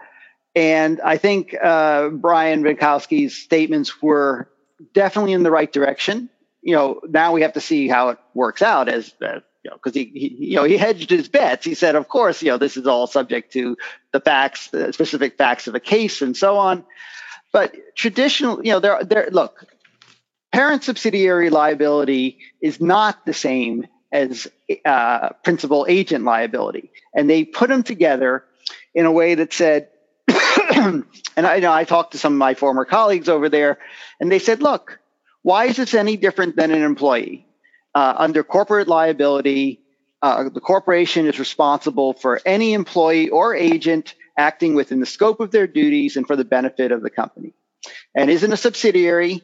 and 0.55 0.99
I 0.99 1.15
think 1.17 1.55
uh, 1.55 2.09
Brian 2.09 2.63
Benczkowski's 2.63 3.37
statements 3.37 4.01
were 4.01 4.49
definitely 4.93 5.31
in 5.31 5.43
the 5.43 5.51
right 5.51 5.71
direction 5.71 6.29
you 6.69 6.75
know, 6.75 7.01
now 7.09 7.31
we 7.31 7.41
have 7.41 7.53
to 7.53 7.61
see 7.61 7.87
how 7.87 8.09
it 8.09 8.19
works 8.35 8.61
out 8.61 8.89
as, 8.89 9.11
as 9.23 9.41
you 9.63 9.71
know, 9.71 9.77
because 9.77 9.95
he, 9.95 10.05
he, 10.13 10.49
you 10.51 10.55
know, 10.55 10.65
he 10.65 10.77
hedged 10.77 11.09
his 11.09 11.27
bets. 11.27 11.65
He 11.65 11.73
said, 11.73 11.95
of 11.95 12.07
course, 12.07 12.43
you 12.43 12.49
know, 12.51 12.57
this 12.57 12.77
is 12.77 12.85
all 12.85 13.07
subject 13.07 13.51
to 13.53 13.75
the 14.11 14.19
facts, 14.19 14.67
the 14.67 14.93
specific 14.93 15.35
facts 15.35 15.67
of 15.67 15.73
a 15.73 15.79
case, 15.79 16.21
and 16.21 16.37
so 16.37 16.57
on. 16.57 16.85
But 17.51 17.75
traditional, 17.95 18.63
you 18.63 18.71
know, 18.71 18.79
there, 18.79 19.03
there. 19.03 19.29
Look, 19.31 19.65
parent 20.51 20.83
subsidiary 20.83 21.49
liability 21.49 22.37
is 22.61 22.79
not 22.79 23.25
the 23.25 23.33
same 23.33 23.87
as 24.11 24.47
uh, 24.85 25.29
principal 25.43 25.87
agent 25.89 26.23
liability, 26.23 26.91
and 27.15 27.27
they 27.27 27.45
put 27.45 27.69
them 27.69 27.81
together 27.81 28.43
in 28.93 29.07
a 29.07 29.11
way 29.11 29.33
that 29.33 29.53
said, 29.53 29.89
and 30.27 31.05
I 31.35 31.55
you 31.55 31.61
know 31.61 31.73
I 31.73 31.83
talked 31.83 32.11
to 32.11 32.19
some 32.19 32.33
of 32.33 32.37
my 32.37 32.53
former 32.53 32.85
colleagues 32.85 33.27
over 33.27 33.49
there, 33.49 33.79
and 34.19 34.31
they 34.31 34.39
said, 34.39 34.61
look, 34.61 34.99
why 35.49 35.65
is 35.65 35.77
this 35.77 35.95
any 35.95 36.15
different 36.15 36.55
than 36.55 36.69
an 36.69 36.83
employee? 36.83 37.43
Uh, 37.95 38.13
under 38.17 38.43
corporate 38.43 38.87
liability, 38.87 39.81
uh, 40.21 40.47
the 40.47 40.61
corporation 40.61 41.25
is 41.25 41.39
responsible 41.39 42.13
for 42.13 42.39
any 42.45 42.73
employee 42.73 43.29
or 43.29 43.55
agent 43.55 44.13
acting 44.37 44.75
within 44.75 44.99
the 44.99 45.07
scope 45.07 45.39
of 45.39 45.49
their 45.49 45.65
duties 45.65 46.17
and 46.17 46.27
for 46.27 46.35
the 46.35 46.45
benefit 46.45 46.91
of 46.91 47.01
the 47.01 47.09
company. 47.09 47.55
And 48.13 48.29
isn't 48.29 48.53
a 48.53 48.57
subsidiary, 48.57 49.41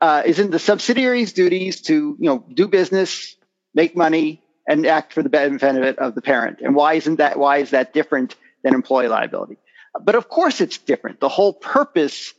uh, 0.00 0.22
isn't 0.24 0.52
the 0.52 0.60
subsidiary's 0.60 1.32
duties 1.32 1.80
to 1.88 2.16
you 2.20 2.28
know 2.28 2.44
do 2.54 2.68
business, 2.68 3.34
make 3.74 3.96
money, 3.96 4.44
and 4.68 4.86
act 4.86 5.12
for 5.12 5.24
the 5.24 5.28
benefit 5.28 5.98
of 5.98 6.14
the 6.14 6.22
parent? 6.22 6.60
And 6.60 6.76
why 6.76 6.94
isn't 6.94 7.16
that? 7.16 7.36
Why 7.36 7.56
is 7.56 7.70
that 7.70 7.92
different 7.92 8.36
than 8.62 8.74
employee 8.74 9.08
liability? 9.08 9.58
But 10.00 10.14
of 10.14 10.28
course, 10.28 10.60
it's 10.60 10.78
different. 10.78 11.18
The 11.18 11.28
whole 11.28 11.52
purpose 11.52 12.32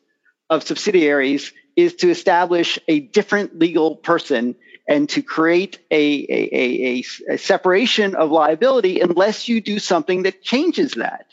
of 0.49 0.63
subsidiaries 0.63 1.51
is 1.75 1.95
to 1.95 2.09
establish 2.09 2.79
a 2.87 2.99
different 2.99 3.57
legal 3.57 3.95
person 3.95 4.55
and 4.87 5.09
to 5.09 5.21
create 5.21 5.79
a, 5.91 5.95
a, 5.95 6.49
a, 6.51 7.03
a, 7.29 7.37
separation 7.37 8.15
of 8.15 8.31
liability 8.31 8.99
unless 8.99 9.47
you 9.47 9.61
do 9.61 9.79
something 9.79 10.23
that 10.23 10.43
changes 10.43 10.93
that. 10.93 11.27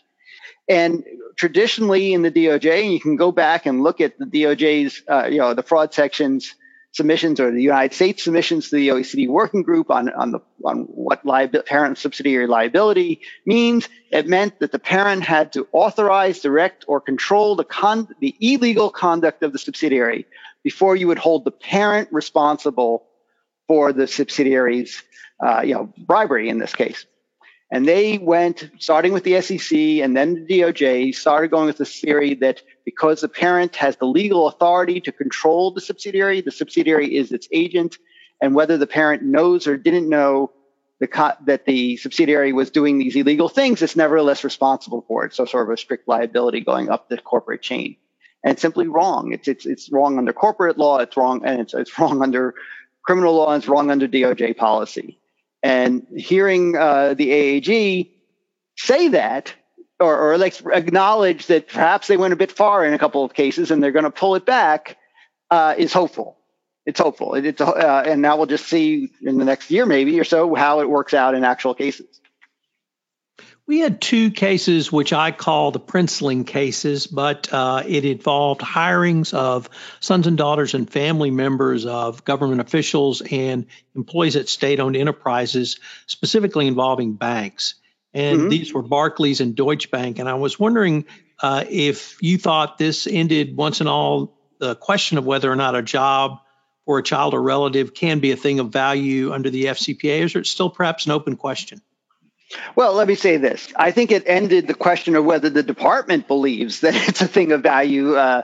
And 0.68 1.04
traditionally 1.34 2.12
in 2.12 2.22
the 2.22 2.30
DOJ, 2.30 2.92
you 2.92 3.00
can 3.00 3.16
go 3.16 3.32
back 3.32 3.66
and 3.66 3.82
look 3.82 4.00
at 4.00 4.16
the 4.18 4.26
DOJ's, 4.26 5.02
uh, 5.10 5.26
you 5.26 5.38
know, 5.38 5.52
the 5.54 5.64
fraud 5.64 5.92
sections 5.92 6.54
submissions 6.92 7.38
or 7.38 7.50
the 7.50 7.62
United 7.62 7.94
States 7.94 8.24
submissions 8.24 8.70
to 8.70 8.76
the 8.76 8.88
OECD 8.88 9.28
working 9.28 9.62
group 9.62 9.90
on, 9.90 10.12
on, 10.12 10.32
the, 10.32 10.40
on 10.64 10.82
what 10.84 11.24
parent 11.66 11.98
subsidiary 11.98 12.46
liability 12.46 13.20
means. 13.46 13.88
It 14.10 14.26
meant 14.26 14.58
that 14.58 14.72
the 14.72 14.78
parent 14.78 15.22
had 15.22 15.52
to 15.52 15.68
authorize, 15.72 16.40
direct, 16.40 16.84
or 16.88 17.00
control 17.00 17.54
the, 17.54 17.64
con- 17.64 18.08
the 18.20 18.34
illegal 18.40 18.90
conduct 18.90 19.42
of 19.42 19.52
the 19.52 19.58
subsidiary 19.58 20.26
before 20.64 20.96
you 20.96 21.06
would 21.08 21.18
hold 21.18 21.44
the 21.44 21.50
parent 21.50 22.08
responsible 22.10 23.06
for 23.68 23.92
the 23.92 24.06
subsidiary's 24.06 25.02
uh, 25.44 25.62
you 25.62 25.74
know, 25.74 25.92
bribery 25.96 26.48
in 26.48 26.58
this 26.58 26.74
case. 26.74 27.06
And 27.72 27.86
they 27.86 28.18
went, 28.18 28.68
starting 28.78 29.12
with 29.12 29.22
the 29.22 29.40
SEC 29.40 29.78
and 29.78 30.16
then 30.16 30.46
the 30.46 30.60
DOJ, 30.60 31.14
started 31.14 31.52
going 31.52 31.66
with 31.66 31.78
the 31.78 31.84
theory 31.84 32.34
that 32.34 32.62
because 32.84 33.20
the 33.20 33.28
parent 33.28 33.76
has 33.76 33.96
the 33.96 34.06
legal 34.06 34.48
authority 34.48 35.00
to 35.02 35.12
control 35.12 35.70
the 35.70 35.80
subsidiary, 35.80 36.40
the 36.40 36.50
subsidiary 36.50 37.14
is 37.14 37.30
its 37.30 37.46
agent, 37.52 37.98
and 38.40 38.54
whether 38.56 38.76
the 38.76 38.88
parent 38.88 39.22
knows 39.22 39.68
or 39.68 39.76
didn't 39.76 40.08
know 40.08 40.50
the 40.98 41.06
co- 41.06 41.36
that 41.46 41.64
the 41.64 41.96
subsidiary 41.96 42.52
was 42.52 42.70
doing 42.70 42.98
these 42.98 43.14
illegal 43.14 43.48
things, 43.48 43.82
it's 43.82 43.94
nevertheless 43.94 44.42
responsible 44.42 45.04
for 45.06 45.24
it. 45.24 45.32
So 45.32 45.44
sort 45.44 45.68
of 45.68 45.72
a 45.72 45.76
strict 45.76 46.08
liability 46.08 46.60
going 46.60 46.90
up 46.90 47.08
the 47.08 47.18
corporate 47.18 47.62
chain. 47.62 47.96
And 48.42 48.58
simply 48.58 48.88
wrong. 48.88 49.32
It's, 49.32 49.46
it's, 49.46 49.66
it's 49.66 49.92
wrong 49.92 50.18
under 50.18 50.32
corporate 50.32 50.78
law. 50.78 50.98
It's 50.98 51.16
wrong, 51.16 51.42
and 51.44 51.60
it's, 51.60 51.74
it's 51.74 51.98
wrong 51.98 52.22
under 52.22 52.54
criminal 53.02 53.34
law, 53.34 53.52
and 53.52 53.62
it's 53.62 53.68
wrong 53.68 53.90
under 53.90 54.08
DOJ 54.08 54.56
policy. 54.56 55.19
And 55.62 56.06
hearing 56.16 56.76
uh, 56.76 57.14
the 57.14 57.30
AAG 57.30 58.10
say 58.76 59.08
that, 59.08 59.54
or, 59.98 60.16
or 60.16 60.38
like 60.38 60.54
acknowledge 60.72 61.46
that 61.46 61.68
perhaps 61.68 62.06
they 62.06 62.16
went 62.16 62.32
a 62.32 62.36
bit 62.36 62.50
far 62.50 62.84
in 62.84 62.94
a 62.94 62.98
couple 62.98 63.24
of 63.24 63.34
cases 63.34 63.70
and 63.70 63.82
they're 63.82 63.92
going 63.92 64.04
to 64.04 64.10
pull 64.10 64.34
it 64.34 64.46
back, 64.46 64.96
uh, 65.50 65.74
is 65.76 65.92
hopeful. 65.92 66.38
It's 66.86 66.98
hopeful. 66.98 67.34
It, 67.34 67.44
it's 67.44 67.60
uh, 67.60 68.04
and 68.06 68.22
now 68.22 68.36
we'll 68.36 68.46
just 68.46 68.66
see 68.66 69.10
in 69.22 69.38
the 69.38 69.44
next 69.44 69.70
year, 69.70 69.84
maybe 69.84 70.18
or 70.18 70.24
so, 70.24 70.54
how 70.54 70.80
it 70.80 70.88
works 70.88 71.12
out 71.12 71.34
in 71.34 71.44
actual 71.44 71.74
cases. 71.74 72.19
We 73.70 73.78
had 73.78 74.00
two 74.00 74.32
cases 74.32 74.90
which 74.90 75.12
I 75.12 75.30
call 75.30 75.70
the 75.70 75.78
Princeling 75.78 76.44
cases, 76.44 77.06
but 77.06 77.52
uh, 77.52 77.84
it 77.86 78.04
involved 78.04 78.62
hirings 78.62 79.32
of 79.32 79.70
sons 80.00 80.26
and 80.26 80.36
daughters 80.36 80.74
and 80.74 80.90
family 80.90 81.30
members 81.30 81.86
of 81.86 82.24
government 82.24 82.60
officials 82.60 83.22
and 83.22 83.66
employees 83.94 84.34
at 84.34 84.48
state 84.48 84.80
owned 84.80 84.96
enterprises, 84.96 85.78
specifically 86.06 86.66
involving 86.66 87.12
banks. 87.12 87.76
And 88.12 88.40
mm-hmm. 88.40 88.48
these 88.48 88.74
were 88.74 88.82
Barclays 88.82 89.40
and 89.40 89.54
Deutsche 89.54 89.88
Bank. 89.92 90.18
And 90.18 90.28
I 90.28 90.34
was 90.34 90.58
wondering 90.58 91.04
uh, 91.40 91.64
if 91.70 92.20
you 92.20 92.38
thought 92.38 92.76
this 92.76 93.06
ended 93.06 93.56
once 93.56 93.78
and 93.78 93.88
all 93.88 94.36
the 94.58 94.74
question 94.74 95.16
of 95.16 95.24
whether 95.24 95.48
or 95.48 95.54
not 95.54 95.76
a 95.76 95.82
job 95.82 96.40
for 96.86 96.98
a 96.98 97.04
child 97.04 97.34
or 97.34 97.40
relative 97.40 97.94
can 97.94 98.18
be 98.18 98.32
a 98.32 98.36
thing 98.36 98.58
of 98.58 98.70
value 98.70 99.32
under 99.32 99.48
the 99.48 99.66
FCPA, 99.66 100.22
or 100.22 100.24
is 100.24 100.34
it 100.34 100.46
still 100.48 100.70
perhaps 100.70 101.06
an 101.06 101.12
open 101.12 101.36
question? 101.36 101.80
Well, 102.74 102.94
let 102.94 103.06
me 103.06 103.14
say 103.14 103.36
this. 103.36 103.72
I 103.76 103.90
think 103.92 104.10
it 104.10 104.24
ended 104.26 104.66
the 104.66 104.74
question 104.74 105.14
of 105.14 105.24
whether 105.24 105.50
the 105.50 105.62
department 105.62 106.26
believes 106.26 106.80
that 106.80 106.94
it's 107.08 107.20
a 107.20 107.28
thing 107.28 107.52
of 107.52 107.62
value. 107.62 108.14
Uh, 108.14 108.42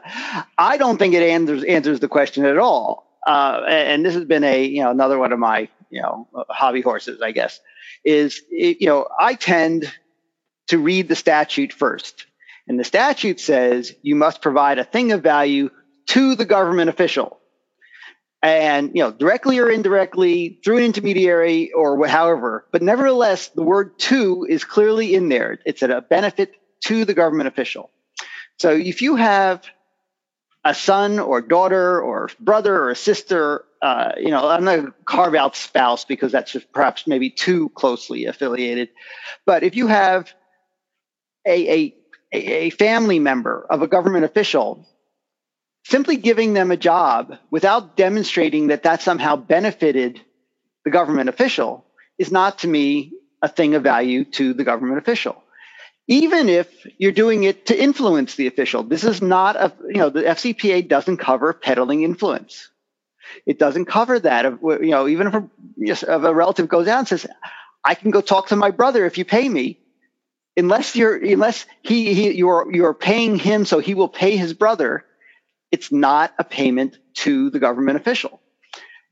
I 0.57 0.77
don't 0.77 0.99
think 0.99 1.15
it 1.15 1.23
answers, 1.23 1.65
answers 1.65 2.01
the 2.01 2.09
question 2.09 2.45
at 2.45 2.59
all. 2.59 3.07
Uh, 3.27 3.63
and 3.67 4.05
this 4.05 4.15
has 4.15 4.25
been 4.25 4.45
a, 4.45 4.65
you 4.65 4.83
know, 4.83 4.91
another 4.91 5.19
one 5.19 5.33
of 5.33 5.39
my, 5.39 5.69
you 5.91 6.01
know, 6.01 6.29
hobby 6.49 6.81
horses, 6.81 7.21
I 7.21 7.33
guess, 7.33 7.59
is, 8.05 8.41
you 8.51 8.87
know, 8.87 9.09
I 9.19 9.35
tend 9.35 9.93
to 10.69 10.79
read 10.79 11.09
the 11.09 11.17
statute 11.17 11.73
first. 11.73 12.27
And 12.69 12.79
the 12.79 12.85
statute 12.85 13.41
says 13.41 13.95
you 14.03 14.15
must 14.15 14.43
provide 14.43 14.79
a 14.79 14.85
thing 14.85 15.13
of 15.13 15.23
value 15.23 15.71
to 16.09 16.37
the 16.37 16.45
government 16.45 16.89
official 16.89 17.39
and 18.43 18.91
you 18.95 19.03
know 19.03 19.11
directly 19.11 19.59
or 19.59 19.71
indirectly 19.71 20.61
through 20.63 20.79
an 20.79 20.85
intermediary 20.85 21.73
or 21.73 22.07
however 22.07 22.67
but 22.71 22.83
nevertheless 22.83 23.49
the 23.49 23.63
word 23.63 23.99
to 23.99 24.47
is 24.49 24.65
clearly 24.65 25.15
in 25.15 25.29
there. 25.29 25.59
It's 25.65 25.83
a 25.83 26.05
benefit 26.09 26.55
to 26.85 27.05
the 27.05 27.15
government 27.15 27.49
official. 27.49 27.91
So 28.59 28.71
if 28.71 29.03
you 29.03 29.17
have 29.17 29.65
a 30.65 30.75
son 30.75 31.19
or 31.21 31.41
daughter 31.41 32.01
or 32.01 32.29
brother 32.41 32.89
or 32.89 32.95
sister 32.95 33.65
uh, 33.83 34.13
you 34.19 34.31
know 34.31 34.49
i'm 34.49 34.65
not 34.65 34.77
going 34.77 34.87
to 34.87 34.95
carve 35.05 35.35
out 35.35 35.55
spouse 35.55 36.05
because 36.05 36.33
that's 36.33 36.53
just 36.53 36.73
perhaps 36.73 37.07
maybe 37.07 37.31
too 37.31 37.69
closely 37.71 38.25
affiliated 38.25 38.89
but 39.45 39.63
if 39.63 39.77
you 39.77 39.87
have 39.87 40.33
a, 41.47 41.85
a, 41.85 41.95
a 42.33 42.71
family 42.71 43.21
member 43.21 43.65
of 43.71 43.83
a 43.83 43.87
government 43.87 44.25
official 44.25 44.85
simply 45.89 46.17
giving 46.17 46.53
them 46.53 46.71
a 46.73 46.77
job 46.77 47.37
without 47.51 47.97
demonstrating 47.97 48.69
that 48.69 48.83
that 48.83 49.03
somehow 49.03 49.37
benefited 49.37 50.21
the 50.85 50.91
government 50.91 51.29
official 51.29 51.85
is 52.19 52.33
not 52.33 52.59
to 52.61 52.69
me 52.69 53.13
a 53.41 53.49
thing 53.49 53.75
of 53.75 53.85
value 53.85 54.25
to 54.25 54.53
the 54.53 54.65
government 54.65 54.99
official. 54.99 55.43
Even 56.09 56.49
if 56.49 56.69
you're 56.99 57.13
doing 57.13 57.45
it 57.45 57.67
to 57.67 57.81
influence 57.81 58.35
the 58.35 58.49
official 58.49 58.83
this 58.83 59.05
is 59.05 59.23
not 59.23 59.57
a 59.57 59.73
you 59.89 59.99
know 59.99 60.11
the 60.11 60.23
fcpa 60.23 60.87
doesn't 60.87 61.19
cover 61.19 61.53
peddling 61.53 62.03
influence. 62.03 62.71
It 63.45 63.59
doesn't 63.59 63.87
cover 63.87 64.19
that 64.21 64.47
of 64.47 64.59
you 64.63 64.91
know 64.91 65.07
even 65.07 65.29
if 65.29 65.35
a, 65.35 65.49
if 65.79 66.03
a 66.03 66.35
relative 66.35 66.69
goes 66.69 66.89
out 66.89 66.99
and 66.99 67.09
says 67.09 67.27
i 67.85 67.95
can 67.95 68.11
go 68.11 68.21
talk 68.21 68.49
to 68.49 68.57
my 68.57 68.73
brother 68.73 69.07
if 69.07 69.19
you 69.19 69.25
pay 69.25 69.49
me. 69.49 69.79
Unless 70.57 70.97
you're 70.97 71.17
unless 71.17 71.67
he, 71.83 72.15
he 72.15 72.33
you're 72.33 72.73
you're 72.73 72.95
paying 72.95 73.39
him 73.39 73.65
so 73.65 73.79
he 73.79 73.95
will 73.95 74.09
pay 74.09 74.37
his 74.37 74.53
brother 74.53 75.05
it's 75.77 75.93
not 75.93 76.33
a 76.39 76.45
payment 76.45 76.97
to 77.13 77.51
the 77.51 77.59
government 77.59 77.99
official. 77.99 78.41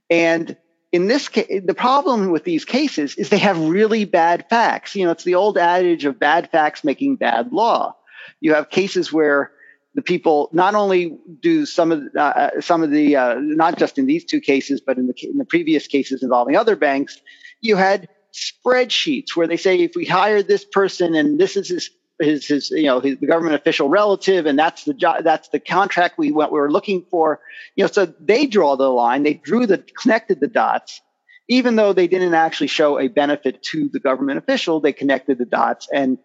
And 0.09 0.57
in 0.93 1.09
this 1.09 1.29
case, 1.29 1.61
the 1.67 1.75
problem 1.75 2.31
with 2.31 2.45
these 2.45 2.65
cases 2.65 3.17
is 3.17 3.29
they 3.29 3.45
have 3.51 3.59
really 3.59 4.07
bad 4.07 4.47
facts. 4.49 4.97
You 4.97 5.05
know, 5.05 5.11
it's 5.11 5.25
the 5.25 5.35
old 5.35 5.59
adage 5.59 6.07
of 6.07 6.19
bad 6.19 6.51
facts 6.51 6.83
making 6.83 7.17
bad 7.17 7.53
law. 7.53 7.97
You 8.41 8.55
have 8.55 8.71
cases 8.71 9.13
where 9.13 9.53
the 9.95 10.01
people 10.01 10.49
not 10.53 10.75
only 10.75 11.19
do 11.43 11.67
some 11.67 11.93
of 11.93 11.99
uh, 12.17 12.21
uh, 12.21 12.61
some 12.63 12.83
of 12.83 12.91
the 12.91 13.17
uh, 13.17 13.35
not 13.39 13.77
just 13.77 13.99
in 13.99 14.07
these 14.07 14.25
two 14.25 14.41
cases, 14.41 14.81
but 14.81 14.97
in 14.97 15.07
the 15.07 15.15
in 15.23 15.37
the 15.37 15.45
previous 15.45 15.87
cases 15.87 16.23
involving 16.23 16.57
other 16.57 16.77
banks, 16.77 17.21
you 17.61 17.77
had 17.77 18.09
spreadsheets 18.33 19.37
where 19.37 19.47
they 19.47 19.59
say 19.59 19.81
if 19.81 19.93
we 19.95 20.07
hire 20.07 20.43
this 20.43 20.65
person 20.65 21.15
and 21.15 21.39
this 21.39 21.57
is 21.57 21.69
his 21.69 21.91
his, 22.21 22.47
his 22.47 22.71
you 22.71 22.85
know 22.85 23.01
his, 23.01 23.19
the 23.19 23.27
government 23.27 23.57
official 23.57 23.89
relative 23.89 24.47
and 24.47 24.59
that's 24.59 24.85
the 24.85 24.95
job 24.95 25.25
that's 25.25 25.49
the 25.49 25.59
contract 25.59 26.19
we 26.19 26.31
went 26.33 26.53
we 26.53 26.59
were 26.59 26.71
looking 26.71 27.05
for. 27.11 27.41
You 27.77 27.85
know 27.85 27.89
so 27.89 28.07
they 28.07 28.47
draw 28.47 28.77
the 28.77 28.89
line 28.89 29.23
they 29.23 29.35
drew 29.35 29.67
the 29.67 29.79
connected 29.79 30.41
the 30.41 30.49
dots. 30.49 31.01
Even 31.49 31.77
though 31.77 31.93
they 31.93 32.07
didn't 32.07 32.33
actually 32.35 32.69
show 32.69 32.99
a 32.99 33.09
benefit 33.09 33.63
to 33.63 33.91
the 33.93 34.01
government 34.01 34.39
official 34.39 34.81
they 34.81 34.93
connected 34.93 35.39
the 35.39 35.45
dots. 35.45 35.89
And 35.93 36.19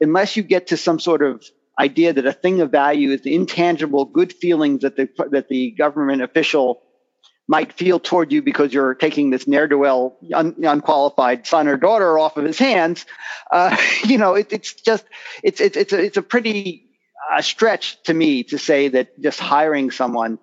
unless 0.00 0.36
you 0.36 0.42
get 0.42 0.68
to 0.68 0.76
some 0.76 1.00
sort 1.00 1.22
of 1.22 1.44
idea 1.78 2.12
that 2.12 2.26
a 2.26 2.32
thing 2.32 2.60
of 2.60 2.70
value 2.70 3.10
is 3.10 3.22
the 3.22 3.34
intangible 3.34 4.04
good 4.04 4.32
feelings 4.32 4.82
that 4.82 4.96
the 4.96 5.08
that 5.30 5.48
the 5.48 5.70
government 5.72 6.22
official 6.22 6.82
might 7.50 7.72
feel 7.72 7.98
toward 7.98 8.30
you 8.30 8.42
because 8.42 8.72
you're 8.72 8.94
taking 8.94 9.30
this 9.30 9.48
ne'er 9.48 9.66
do 9.66 9.76
well, 9.76 10.16
un- 10.32 10.54
unqualified 10.62 11.44
son 11.48 11.66
or 11.66 11.76
daughter 11.76 12.16
off 12.16 12.36
of 12.36 12.44
his 12.44 12.60
hands. 12.60 13.04
Uh, 13.50 13.76
you 14.04 14.18
know, 14.18 14.34
it, 14.34 14.52
it's 14.52 14.72
just 14.72 15.04
it's 15.42 15.60
it's 15.60 15.76
it's 15.76 15.92
a, 15.92 15.98
it's 16.00 16.16
a 16.16 16.22
pretty 16.22 16.86
uh, 17.32 17.42
stretch 17.42 18.00
to 18.04 18.14
me 18.14 18.44
to 18.44 18.56
say 18.56 18.86
that 18.86 19.20
just 19.20 19.40
hiring 19.40 19.90
someone 19.90 20.38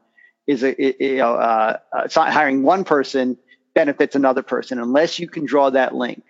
is 0.47 0.63
a 0.63 0.75
you 0.77 1.15
know 1.15 1.35
uh, 1.35 1.77
uh 1.93 2.29
hiring 2.29 2.63
one 2.63 2.83
person 2.83 3.37
benefits 3.73 4.17
another 4.17 4.43
person 4.43 4.77
unless 4.77 5.17
you 5.17 5.29
can 5.29 5.45
draw 5.45 5.69
that 5.69 5.95
link. 5.95 6.25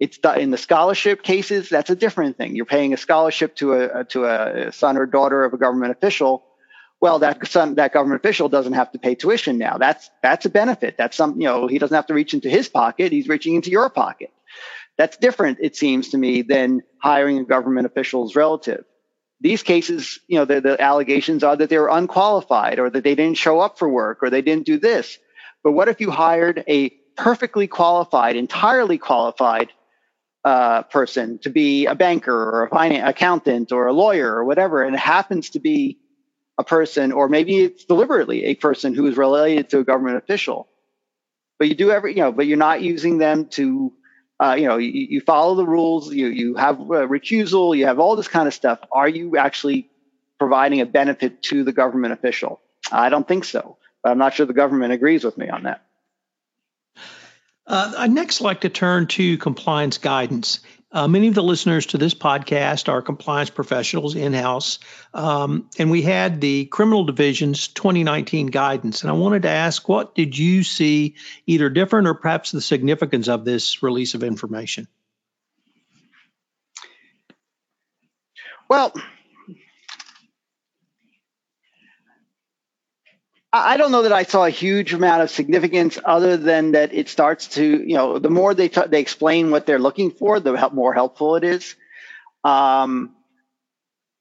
It's 0.00 0.18
in 0.36 0.50
the 0.50 0.58
scholarship 0.58 1.22
cases. 1.22 1.68
That's 1.68 1.90
a 1.90 1.96
different 1.96 2.36
thing. 2.36 2.56
You're 2.56 2.66
paying 2.66 2.92
a 2.92 2.96
scholarship 2.96 3.54
to 3.56 3.74
a 3.74 4.04
to 4.06 4.24
a 4.24 4.72
son 4.72 4.96
or 4.96 5.06
daughter 5.06 5.44
of 5.44 5.52
a 5.54 5.58
government 5.58 5.92
official. 5.92 6.44
Well, 7.00 7.20
that 7.20 7.38
that 7.76 7.92
government 7.92 8.20
official 8.20 8.48
doesn't 8.48 8.72
have 8.72 8.90
to 8.92 8.98
pay 8.98 9.14
tuition 9.14 9.56
now. 9.56 9.78
That's 9.78 10.10
that's 10.22 10.46
a 10.46 10.50
benefit. 10.50 10.96
That's 10.98 11.16
some 11.16 11.40
you 11.40 11.46
know 11.46 11.66
he 11.68 11.78
doesn't 11.78 11.94
have 11.94 12.06
to 12.06 12.14
reach 12.14 12.34
into 12.34 12.48
his 12.48 12.68
pocket. 12.68 13.12
He's 13.12 13.28
reaching 13.28 13.54
into 13.54 13.70
your 13.70 13.88
pocket. 13.88 14.30
That's 14.98 15.16
different, 15.16 15.58
it 15.62 15.76
seems 15.76 16.08
to 16.10 16.18
me, 16.18 16.42
than 16.42 16.82
hiring 17.00 17.38
a 17.38 17.44
government 17.44 17.86
official's 17.86 18.34
relative. 18.34 18.84
These 19.40 19.62
cases, 19.62 20.18
you 20.26 20.36
know, 20.38 20.44
the, 20.44 20.60
the 20.60 20.82
allegations 20.82 21.44
are 21.44 21.56
that 21.56 21.70
they 21.70 21.78
were 21.78 21.88
unqualified 21.88 22.80
or 22.80 22.90
that 22.90 23.04
they 23.04 23.14
didn't 23.14 23.38
show 23.38 23.60
up 23.60 23.78
for 23.78 23.88
work 23.88 24.18
or 24.22 24.30
they 24.30 24.42
didn't 24.42 24.66
do 24.66 24.78
this. 24.78 25.16
But 25.62 25.72
what 25.72 25.88
if 25.88 26.00
you 26.00 26.10
hired 26.10 26.64
a 26.66 26.90
perfectly 27.16 27.68
qualified, 27.68 28.34
entirely 28.34 28.98
qualified 28.98 29.70
uh, 30.44 30.82
person 30.82 31.38
to 31.42 31.50
be 31.50 31.86
a 31.86 31.94
banker 31.94 32.34
or 32.34 32.64
a 32.64 32.68
finance 32.68 33.08
accountant 33.08 33.70
or 33.70 33.86
a 33.86 33.92
lawyer 33.92 34.34
or 34.34 34.44
whatever, 34.44 34.82
and 34.82 34.96
it 34.96 35.00
happens 35.00 35.50
to 35.50 35.60
be 35.60 35.98
a 36.58 36.64
person, 36.64 37.12
or 37.12 37.28
maybe 37.28 37.58
it's 37.58 37.84
deliberately 37.84 38.46
a 38.46 38.54
person 38.56 38.94
who 38.94 39.06
is 39.06 39.16
related 39.16 39.70
to 39.70 39.78
a 39.78 39.84
government 39.84 40.16
official. 40.16 40.68
But 41.58 41.68
you 41.68 41.74
do 41.74 41.90
every, 41.90 42.16
you 42.16 42.22
know, 42.22 42.32
but 42.32 42.46
you're 42.46 42.58
not 42.58 42.82
using 42.82 43.18
them 43.18 43.46
to, 43.50 43.92
uh, 44.42 44.56
you 44.58 44.66
know, 44.66 44.76
you, 44.76 44.90
you, 44.90 45.20
follow 45.20 45.54
the 45.54 45.66
rules, 45.66 46.12
you 46.12 46.28
you 46.28 46.54
have 46.56 46.76
recusal, 46.76 47.76
you 47.76 47.86
have 47.86 47.98
all 47.98 48.16
this 48.16 48.28
kind 48.28 48.46
of 48.46 48.54
stuff. 48.54 48.80
Are 48.92 49.08
you 49.08 49.36
actually 49.36 49.88
providing 50.38 50.80
a 50.80 50.86
benefit 50.86 51.42
to 51.44 51.64
the 51.64 51.72
government 51.72 52.12
official? 52.12 52.60
I 52.90 53.08
don't 53.08 53.26
think 53.26 53.44
so, 53.44 53.76
but 54.02 54.10
I'm 54.10 54.18
not 54.18 54.34
sure 54.34 54.46
the 54.46 54.52
government 54.52 54.92
agrees 54.92 55.24
with 55.24 55.38
me 55.38 55.48
on 55.48 55.64
that. 55.64 55.82
Uh, 57.66 57.92
I'd 57.98 58.10
next 58.10 58.40
like 58.40 58.62
to 58.62 58.68
turn 58.68 59.06
to 59.08 59.36
compliance 59.38 59.98
guidance. 59.98 60.60
Uh, 60.90 61.06
many 61.06 61.28
of 61.28 61.34
the 61.34 61.42
listeners 61.42 61.84
to 61.86 61.98
this 61.98 62.14
podcast 62.14 62.88
are 62.88 63.02
compliance 63.02 63.50
professionals 63.50 64.16
in 64.16 64.32
house, 64.32 64.78
um, 65.12 65.68
and 65.78 65.90
we 65.90 66.00
had 66.00 66.40
the 66.40 66.64
criminal 66.64 67.04
division's 67.04 67.68
2019 67.68 68.46
guidance. 68.46 69.02
And 69.02 69.10
I 69.10 69.12
wanted 69.12 69.42
to 69.42 69.50
ask, 69.50 69.86
what 69.86 70.14
did 70.14 70.36
you 70.36 70.64
see 70.64 71.16
either 71.46 71.68
different 71.68 72.08
or 72.08 72.14
perhaps 72.14 72.52
the 72.52 72.62
significance 72.62 73.28
of 73.28 73.44
this 73.44 73.82
release 73.82 74.14
of 74.14 74.22
information? 74.22 74.88
Well, 78.68 78.94
I 83.64 83.76
don't 83.76 83.92
know 83.92 84.02
that 84.02 84.12
I 84.12 84.22
saw 84.22 84.44
a 84.44 84.50
huge 84.50 84.92
amount 84.92 85.22
of 85.22 85.30
significance 85.30 85.98
other 86.04 86.36
than 86.36 86.72
that 86.72 86.92
it 86.92 87.08
starts 87.08 87.48
to, 87.48 87.64
you 87.64 87.94
know, 87.94 88.18
the 88.18 88.30
more 88.30 88.54
they, 88.54 88.68
t- 88.68 88.86
they 88.88 89.00
explain 89.00 89.50
what 89.50 89.66
they're 89.66 89.78
looking 89.78 90.10
for, 90.10 90.40
the 90.40 90.70
more 90.72 90.94
helpful 90.94 91.36
it 91.36 91.44
is. 91.44 91.74
Um, 92.44 93.14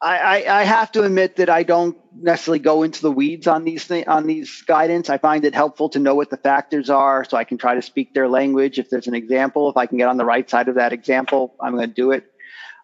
I, 0.01 0.17
I, 0.17 0.60
I, 0.60 0.63
have 0.63 0.91
to 0.91 1.03
admit 1.03 1.38
that 1.38 1.50
I 1.50 1.63
don't 1.63 1.98
necessarily 2.15 2.60
go 2.60 2.84
into 2.84 3.01
the 3.01 3.12
weeds 3.12 3.48
on 3.48 3.63
these 3.63 3.88
th- 3.88 4.08
on 4.08 4.27
these 4.27 4.62
guidance. 4.62 5.10
I 5.10 5.17
find 5.17 5.44
it 5.46 5.56
helpful 5.56 5.89
to 5.89 6.00
know 6.00 6.13
what 6.13 6.29
the 6.29 6.38
factors 6.38 6.89
are, 6.89 7.24
so 7.24 7.36
I 7.36 7.44
can 7.46 7.58
try 7.58 7.75
to 7.75 7.82
speak 7.82 8.13
their 8.13 8.27
language. 8.27 8.77
If 8.77 8.89
there's 8.89 9.08
an 9.08 9.15
example, 9.15 9.70
if 9.70 9.77
I 9.77 9.88
can 9.88 9.98
get 9.98 10.08
on 10.08 10.17
the 10.17 10.25
right 10.25 10.48
side 10.48 10.67
of 10.67 10.75
that 10.75 10.94
example, 10.94 11.56
I'm 11.60 11.74
going 11.74 11.88
to 11.88 11.94
do 11.94 12.12
it. 12.12 12.25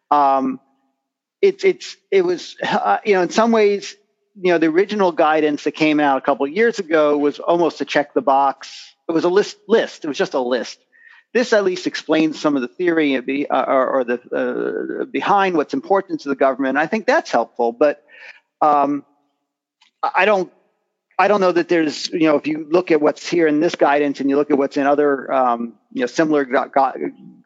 Um, 0.10 0.60
it's 1.42 1.64
it's 1.64 1.98
it 2.10 2.24
was 2.24 2.56
uh, 2.64 2.98
you 3.06 3.14
know 3.14 3.22
in 3.22 3.30
some 3.30 3.52
ways 3.52 3.96
you 4.36 4.52
know, 4.52 4.58
the 4.58 4.68
original 4.68 5.12
guidance 5.12 5.64
that 5.64 5.74
came 5.74 6.00
out 6.00 6.18
a 6.18 6.22
couple 6.22 6.46
of 6.46 6.52
years 6.52 6.80
ago 6.80 7.18
was 7.18 7.40
almost 7.40 7.78
to 7.80 7.86
check 7.86 8.14
the 8.14 8.22
box. 8.22 8.96
It 9.08 9.12
was 9.12 9.26
a 9.26 9.30
list. 9.30 9.58
List. 9.68 10.06
It 10.06 10.08
was 10.08 10.18
just 10.18 10.34
a 10.34 10.40
list. 10.40 10.80
This 11.34 11.52
at 11.54 11.64
least 11.64 11.88
explains 11.88 12.40
some 12.40 12.56
of 12.56 12.62
the 12.62 12.68
theory 12.68 13.16
uh, 13.50 13.66
or, 13.68 13.90
or 13.90 14.04
the 14.04 15.02
uh, 15.02 15.06
behind 15.06 15.56
what's 15.56 15.74
important 15.74 16.22
to 16.22 16.30
the 16.30 16.36
government. 16.36 16.78
I 16.78 16.86
think 16.88 17.06
that's 17.08 17.32
helpful, 17.32 17.72
but 17.72 18.04
um, 18.62 19.06
I 20.04 20.26
don't. 20.26 20.52
I 21.18 21.28
don't 21.28 21.42
know 21.42 21.52
that 21.52 21.70
there's, 21.70 22.10
you 22.10 22.22
know, 22.22 22.38
if 22.38 22.48
you 22.48 22.68
look 22.70 22.90
at 22.90 23.00
what's 23.00 23.30
here 23.30 23.46
in 23.46 23.60
this 23.60 23.76
guidance 23.76 24.20
and 24.20 24.32
you 24.32 24.36
look 24.36 24.50
at 24.50 24.58
what's 24.58 24.78
in 24.78 24.88
other, 24.88 25.32
um, 25.32 25.76
you 25.92 26.02
know, 26.02 26.08
similar 26.08 26.44
go- 26.44 26.70
go- 26.74 26.94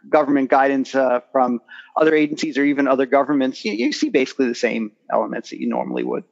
government 0.10 0.50
guidance 0.50 0.95
uh, 0.95 1.19
from 1.34 1.60
other 1.95 2.15
agencies 2.15 2.58
or 2.58 2.63
even 2.63 2.88
other 2.88 3.06
governments, 3.06 3.65
you, 3.65 3.73
you 3.73 3.91
see 3.91 4.08
basically 4.10 4.47
the 4.47 4.56
same 4.56 4.93
elements 5.12 5.50
that 5.50 5.60
you 5.60 5.67
normally 5.67 6.04
would. 6.04 6.23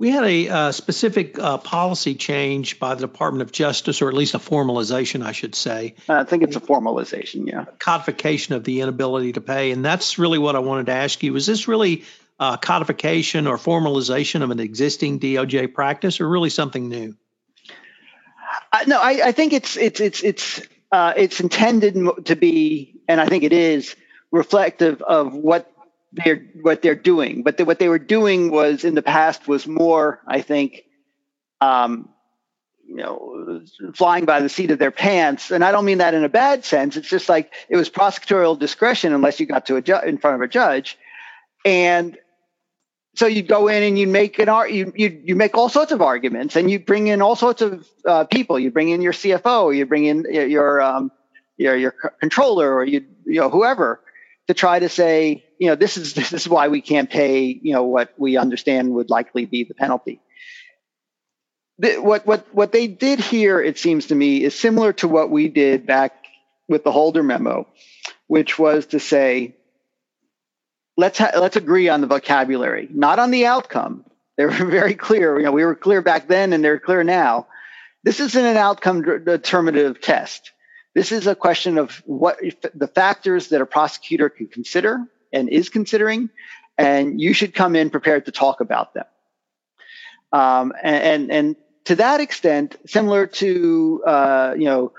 We 0.00 0.10
had 0.10 0.24
a 0.24 0.48
uh, 0.48 0.72
specific 0.72 1.40
uh, 1.40 1.58
policy 1.58 2.14
change 2.14 2.78
by 2.78 2.94
the 2.94 3.00
Department 3.00 3.42
of 3.42 3.50
Justice, 3.50 4.00
or 4.00 4.08
at 4.08 4.14
least 4.14 4.34
a 4.34 4.38
formalization, 4.38 5.24
I 5.24 5.32
should 5.32 5.56
say. 5.56 5.96
I 6.08 6.22
think 6.22 6.44
it's 6.44 6.54
a 6.54 6.60
formalization, 6.60 7.48
yeah. 7.48 7.64
Codification 7.80 8.54
of 8.54 8.62
the 8.62 8.80
inability 8.80 9.32
to 9.32 9.40
pay. 9.40 9.72
And 9.72 9.84
that's 9.84 10.16
really 10.16 10.38
what 10.38 10.54
I 10.54 10.60
wanted 10.60 10.86
to 10.86 10.92
ask 10.92 11.20
you. 11.24 11.34
Is 11.34 11.46
this 11.46 11.66
really 11.66 12.04
uh, 12.38 12.58
codification 12.58 13.48
or 13.48 13.56
formalization 13.56 14.42
of 14.42 14.52
an 14.52 14.60
existing 14.60 15.18
DOJ 15.18 15.74
practice, 15.74 16.20
or 16.20 16.28
really 16.28 16.50
something 16.50 16.88
new? 16.88 17.16
Uh, 18.72 18.84
no, 18.86 19.00
I, 19.00 19.20
I, 19.24 19.32
think 19.32 19.52
it's 19.52 19.76
it's 19.76 20.00
it's 20.00 20.22
it's 20.22 20.62
uh, 20.92 21.14
it's 21.16 21.40
intended 21.40 22.26
to 22.26 22.36
be, 22.36 23.00
and 23.08 23.20
I 23.20 23.26
think 23.26 23.42
it 23.42 23.52
is 23.52 23.96
reflective 24.30 25.02
of 25.02 25.34
what 25.34 25.72
they're 26.12 26.46
what 26.62 26.82
they're 26.82 26.94
doing. 26.94 27.42
But 27.42 27.56
the, 27.56 27.64
what 27.64 27.78
they 27.78 27.88
were 27.88 27.98
doing 27.98 28.50
was 28.50 28.84
in 28.84 28.94
the 28.94 29.02
past 29.02 29.46
was 29.46 29.66
more, 29.66 30.20
I 30.26 30.40
think, 30.40 30.84
um, 31.60 32.08
you 32.86 32.96
know, 32.96 33.62
flying 33.94 34.24
by 34.24 34.40
the 34.40 34.48
seat 34.48 34.70
of 34.70 34.78
their 34.78 34.90
pants. 34.90 35.50
And 35.50 35.62
I 35.62 35.72
don't 35.72 35.84
mean 35.84 35.98
that 35.98 36.14
in 36.14 36.24
a 36.24 36.28
bad 36.28 36.64
sense. 36.64 36.96
It's 36.96 37.08
just 37.08 37.28
like 37.28 37.52
it 37.68 37.76
was 37.76 37.90
prosecutorial 37.90 38.58
discretion 38.58 39.12
unless 39.12 39.38
you 39.40 39.46
got 39.46 39.66
to 39.66 39.76
a 39.76 39.82
ju- 39.82 40.00
in 40.06 40.18
front 40.18 40.36
of 40.36 40.40
a 40.40 40.48
judge, 40.48 40.98
and 41.64 42.16
so 43.14 43.26
you'd 43.26 43.48
go 43.48 43.68
in 43.68 43.82
and 43.82 43.98
you 43.98 44.06
make 44.06 44.38
an 44.38 44.48
art 44.48 44.70
you, 44.70 44.92
you 44.94 45.20
you 45.24 45.34
make 45.34 45.56
all 45.56 45.68
sorts 45.68 45.90
of 45.90 46.00
arguments 46.00 46.54
and 46.54 46.70
you 46.70 46.78
bring 46.78 47.08
in 47.08 47.20
all 47.20 47.34
sorts 47.34 47.60
of 47.60 47.84
uh, 48.06 48.24
people 48.24 48.60
you 48.60 48.70
bring 48.70 48.90
in 48.90 49.02
your 49.02 49.12
cfo 49.12 49.74
you 49.74 49.84
bring 49.86 50.04
in 50.04 50.24
your 50.30 50.80
um, 50.80 51.10
your 51.56 51.74
your 51.74 51.96
controller 52.20 52.72
or 52.72 52.84
you 52.84 53.04
you 53.26 53.40
know 53.40 53.50
whoever 53.50 54.00
to 54.48 54.54
try 54.54 54.78
to 54.78 54.88
say, 54.88 55.44
you 55.58 55.66
know, 55.68 55.74
this 55.74 55.96
is 55.96 56.14
this 56.14 56.32
is 56.32 56.48
why 56.48 56.68
we 56.68 56.80
can't 56.80 57.10
pay, 57.10 57.46
you 57.62 57.72
know, 57.72 57.84
what 57.84 58.12
we 58.16 58.36
understand 58.36 58.94
would 58.94 59.10
likely 59.10 59.44
be 59.44 59.64
the 59.64 59.74
penalty. 59.74 60.20
The, 61.78 61.96
what 61.98 62.26
what 62.26 62.46
what 62.54 62.72
they 62.72 62.86
did 62.86 63.20
here, 63.20 63.60
it 63.60 63.78
seems 63.78 64.06
to 64.06 64.14
me, 64.14 64.42
is 64.42 64.58
similar 64.58 64.92
to 64.94 65.08
what 65.08 65.30
we 65.30 65.48
did 65.48 65.86
back 65.86 66.12
with 66.68 66.84
the 66.84 66.92
Holder 66.92 67.22
memo, 67.22 67.66
which 68.26 68.58
was 68.58 68.86
to 68.86 69.00
say, 69.00 69.56
let's 70.96 71.18
ha- 71.18 71.32
let's 71.38 71.56
agree 71.56 71.88
on 71.88 72.00
the 72.00 72.06
vocabulary, 72.06 72.88
not 72.90 73.18
on 73.18 73.30
the 73.30 73.46
outcome. 73.46 74.04
They 74.36 74.44
were 74.44 74.52
very 74.52 74.94
clear. 74.94 75.38
You 75.38 75.46
know, 75.46 75.52
we 75.52 75.64
were 75.64 75.76
clear 75.76 76.02
back 76.02 76.28
then, 76.28 76.52
and 76.52 76.64
they're 76.64 76.80
clear 76.80 77.04
now. 77.04 77.46
This 78.04 78.20
isn't 78.20 78.44
an 78.44 78.56
outcome 78.56 79.02
determinative 79.24 80.00
test. 80.00 80.52
This 80.94 81.12
is 81.12 81.26
a 81.26 81.34
question 81.34 81.78
of 81.78 82.02
what 82.06 82.38
the 82.74 82.88
factors 82.88 83.48
that 83.48 83.60
a 83.60 83.66
prosecutor 83.66 84.28
can 84.28 84.46
consider 84.46 85.04
and 85.32 85.48
is 85.48 85.68
considering, 85.68 86.30
and 86.76 87.20
you 87.20 87.32
should 87.32 87.54
come 87.54 87.76
in 87.76 87.90
prepared 87.90 88.26
to 88.26 88.32
talk 88.32 88.60
about 88.60 88.94
them. 88.94 89.04
Um, 90.32 90.72
and, 90.82 91.02
and, 91.04 91.32
and 91.32 91.56
to 91.86 91.96
that 91.96 92.20
extent, 92.20 92.76
similar 92.86 93.26
to 93.26 94.02
uh, 94.06 94.54
you 94.56 94.64
know 94.64 94.92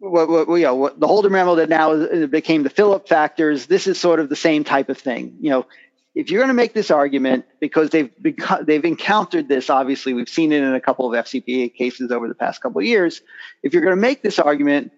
what, 0.00 0.48
what, 0.48 0.56
you 0.58 0.64
know, 0.64 0.74
what 0.74 0.98
the 0.98 1.06
Holder 1.06 1.30
memo 1.30 1.56
that 1.56 1.68
now 1.68 2.26
became 2.26 2.62
the 2.62 2.70
Filip 2.70 3.06
factors. 3.06 3.66
This 3.66 3.86
is 3.86 4.00
sort 4.00 4.18
of 4.18 4.28
the 4.28 4.36
same 4.36 4.64
type 4.64 4.88
of 4.88 4.98
thing. 4.98 5.36
You 5.40 5.50
know, 5.50 5.66
if 6.14 6.30
you're 6.30 6.40
going 6.40 6.48
to 6.48 6.54
make 6.54 6.72
this 6.72 6.90
argument, 6.90 7.44
because 7.60 7.90
they've 7.90 8.10
beca- 8.20 8.66
they've 8.66 8.84
encountered 8.84 9.46
this, 9.46 9.70
obviously 9.70 10.14
we've 10.14 10.28
seen 10.28 10.52
it 10.52 10.62
in 10.62 10.74
a 10.74 10.80
couple 10.80 11.12
of 11.12 11.24
FCPA 11.24 11.74
cases 11.74 12.10
over 12.10 12.28
the 12.28 12.34
past 12.34 12.62
couple 12.62 12.80
of 12.80 12.86
years. 12.86 13.20
If 13.62 13.74
you're 13.74 13.82
going 13.82 13.94
to 13.94 14.00
make 14.00 14.22
this 14.22 14.38
argument, 14.38 14.92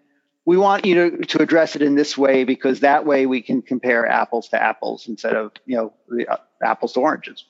we 0.45 0.57
want 0.57 0.85
you 0.85 0.95
to, 0.95 1.25
to 1.27 1.43
address 1.43 1.77
it 1.77 1.83
in 1.83 1.95
this 1.95 2.19
way 2.19 2.45
because 2.45 2.81
that 2.81 3.07
way 3.07 3.27
we 3.27 3.43
can 3.43 3.63
compare 3.63 4.07
apples 4.07 4.49
to 4.49 4.61
apples 4.61 5.09
instead 5.09 5.37
of 5.37 5.53
you 5.67 5.77
know 5.77 5.93
the, 6.09 6.29
uh, 6.29 6.37
apples 6.63 6.93
to 6.95 7.01
oranges. 7.01 7.45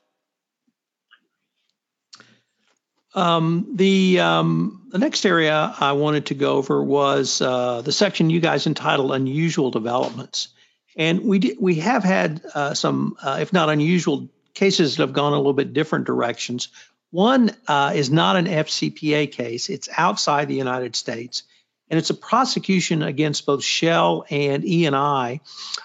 Um, 3.15 3.73
the 3.75 4.21
um, 4.21 4.89
the 4.91 4.99
next 4.99 5.25
area 5.27 5.75
I 5.79 5.93
wanted 5.93 6.27
to 6.27 6.35
go 6.35 6.57
over 6.57 6.83
was 6.83 7.41
uh, 7.41 7.83
the 7.83 7.93
section 7.93 8.31
you 8.31 8.41
guys 8.41 8.67
entitled 8.67 9.13
"Unusual 9.13 9.71
Developments." 9.71 10.49
And 10.97 11.23
we 11.23 11.57
we 11.59 11.77
have 11.77 12.05
had 12.05 12.43
uh, 12.55 12.75
some, 12.75 13.17
uh, 13.23 13.39
if 13.41 13.53
not 13.53 13.71
unusual, 13.71 14.29
cases 14.55 14.97
that 14.97 15.03
have 15.03 15.15
gone 15.15 15.33
a 15.33 15.37
little 15.37 15.55
bit 15.55 15.73
different 15.73 16.07
directions. 16.07 16.69
One 17.11 17.51
uh, 17.69 17.93
is 17.95 18.11
not 18.11 18.37
an 18.37 18.47
FCPA 18.47 19.33
case, 19.33 19.69
it's 19.69 19.89
outside 19.97 20.49
the 20.49 20.55
United 20.55 20.97
States. 20.97 21.43
And 21.91 21.99
it's 21.99 22.11
a 22.11 22.15
prosecution 22.15 23.03
against 23.03 23.45
both 23.45 23.63
Shell 23.63 24.25
and 24.31 24.63
Eni 24.63 25.41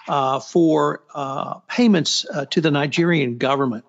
uh, 0.08 0.40
for 0.40 1.02
uh, 1.14 1.58
payments 1.68 2.24
uh, 2.32 2.46
to 2.46 2.60
the 2.60 2.70
Nigerian 2.70 3.36
government. 3.36 3.84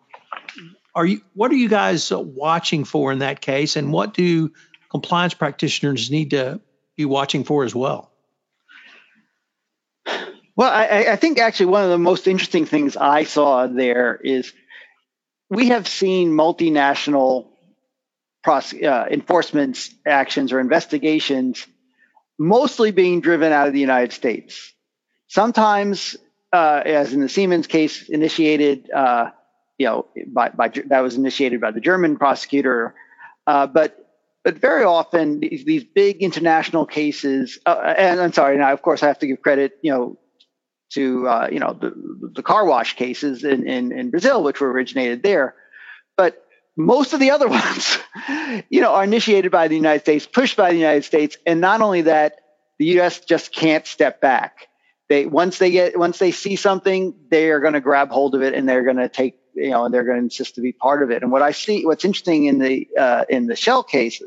Are 0.93 1.05
you? 1.05 1.21
What 1.33 1.51
are 1.51 1.55
you 1.55 1.69
guys 1.69 2.11
watching 2.11 2.83
for 2.83 3.11
in 3.11 3.19
that 3.19 3.39
case, 3.39 3.75
and 3.75 3.93
what 3.93 4.13
do 4.13 4.51
compliance 4.89 5.33
practitioners 5.33 6.11
need 6.11 6.31
to 6.31 6.59
be 6.97 7.05
watching 7.05 7.43
for 7.45 7.63
as 7.63 7.73
well? 7.73 8.11
Well, 10.55 10.69
I, 10.69 11.13
I, 11.13 11.15
think 11.15 11.39
actually 11.39 11.67
one 11.67 11.85
of 11.85 11.89
the 11.89 11.97
most 11.97 12.27
interesting 12.27 12.65
things 12.65 12.97
I 12.97 13.23
saw 13.23 13.67
there 13.67 14.19
is 14.21 14.51
we 15.49 15.69
have 15.69 15.87
seen 15.87 16.31
multinational 16.31 17.47
uh, 18.45 19.05
enforcement 19.09 19.89
actions 20.05 20.51
or 20.51 20.59
investigations 20.59 21.65
mostly 22.39 22.91
being 22.91 23.19
driven 23.19 23.51
out 23.51 23.67
of 23.67 23.73
the 23.73 23.79
United 23.79 24.13
States. 24.13 24.73
Sometimes, 25.27 26.15
uh, 26.51 26.81
as 26.85 27.13
in 27.13 27.19
the 27.19 27.29
Siemens 27.29 27.67
case, 27.67 28.09
initiated, 28.09 28.89
uh, 28.89 29.29
you 29.77 29.85
know, 29.85 30.07
by, 30.27 30.49
by, 30.49 30.69
that 30.87 31.01
was 31.01 31.15
initiated 31.15 31.61
by 31.61 31.71
the 31.71 31.81
German 31.81 32.17
prosecutor, 32.17 32.95
uh, 33.45 33.67
but 33.67 34.05
but 34.41 34.57
very 34.57 34.85
often 34.85 35.41
these, 35.41 35.65
these 35.65 35.83
big 35.83 36.23
international 36.23 36.85
cases, 36.85 37.59
uh, 37.65 37.93
and 37.97 38.21
I'm 38.21 38.31
sorry, 38.31 38.57
now 38.57 38.71
of 38.71 38.81
course 38.81 39.03
I 39.03 39.07
have 39.07 39.19
to 39.19 39.27
give 39.27 39.41
credit, 39.41 39.77
you 39.81 39.91
know, 39.91 40.17
to 40.91 41.27
uh, 41.27 41.49
you 41.51 41.59
know 41.59 41.73
the, 41.73 41.93
the 42.33 42.41
car 42.41 42.65
wash 42.65 42.95
cases 42.95 43.43
in, 43.43 43.67
in, 43.67 43.91
in 43.91 44.09
Brazil, 44.09 44.41
which 44.41 44.61
were 44.61 44.71
originated 44.71 45.23
there. 45.23 45.55
But 46.15 46.41
most 46.79 47.13
of 47.13 47.19
the 47.19 47.31
other 47.31 47.47
ones, 47.59 47.97
you 48.69 48.81
know, 48.81 48.93
are 48.93 49.03
initiated 49.03 49.51
by 49.51 49.67
the 49.67 49.75
United 49.75 49.99
States, 49.99 50.25
pushed 50.25 50.57
by 50.57 50.71
the 50.71 50.77
United 50.77 51.03
States, 51.03 51.37
and 51.45 51.61
not 51.61 51.81
only 51.81 52.03
that, 52.03 52.39
the 52.79 52.85
U.S. 52.85 53.19
just 53.19 53.53
can't 53.53 53.85
step 53.85 54.21
back. 54.21 54.67
They 55.09 55.25
once 55.25 55.57
they 55.57 55.71
get 55.71 55.99
once 55.99 56.19
they 56.19 56.31
see 56.31 56.55
something, 56.55 57.13
they 57.29 57.49
are 57.49 57.59
going 57.59 57.73
to 57.73 57.81
grab 57.81 58.09
hold 58.09 58.35
of 58.35 58.41
it 58.41 58.53
and 58.53 58.69
they're 58.69 58.83
going 58.83 58.97
to 58.97 59.09
take 59.09 59.35
you 59.55 59.71
know 59.71 59.85
and 59.85 59.93
they're 59.93 60.03
going 60.03 60.17
to 60.17 60.23
insist 60.23 60.55
to 60.55 60.61
be 60.61 60.71
part 60.71 61.03
of 61.03 61.11
it. 61.11 61.21
And 61.21 61.31
what 61.31 61.41
I 61.41 61.51
see, 61.51 61.85
what's 61.85 62.05
interesting 62.05 62.45
in 62.45 62.59
the 62.59 62.87
uh, 62.97 63.25
in 63.27 63.47
the 63.47 63.55
Shell 63.55 63.83
case, 63.83 64.21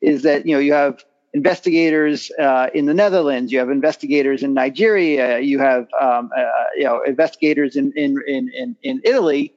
is 0.00 0.22
that 0.22 0.46
you 0.46 0.54
know 0.54 0.60
you 0.60 0.74
have 0.74 1.02
investigators 1.34 2.30
uh, 2.38 2.68
in 2.74 2.86
the 2.86 2.94
Netherlands, 2.94 3.50
you 3.50 3.58
have 3.58 3.70
investigators 3.70 4.42
in 4.42 4.54
Nigeria, 4.54 5.40
you 5.40 5.58
have 5.58 5.88
um, 6.00 6.30
uh, 6.36 6.44
you 6.76 6.84
know 6.84 7.02
investigators 7.02 7.74
in, 7.74 7.92
in 7.96 8.22
in 8.26 8.76
in 8.82 9.00
Italy, 9.02 9.54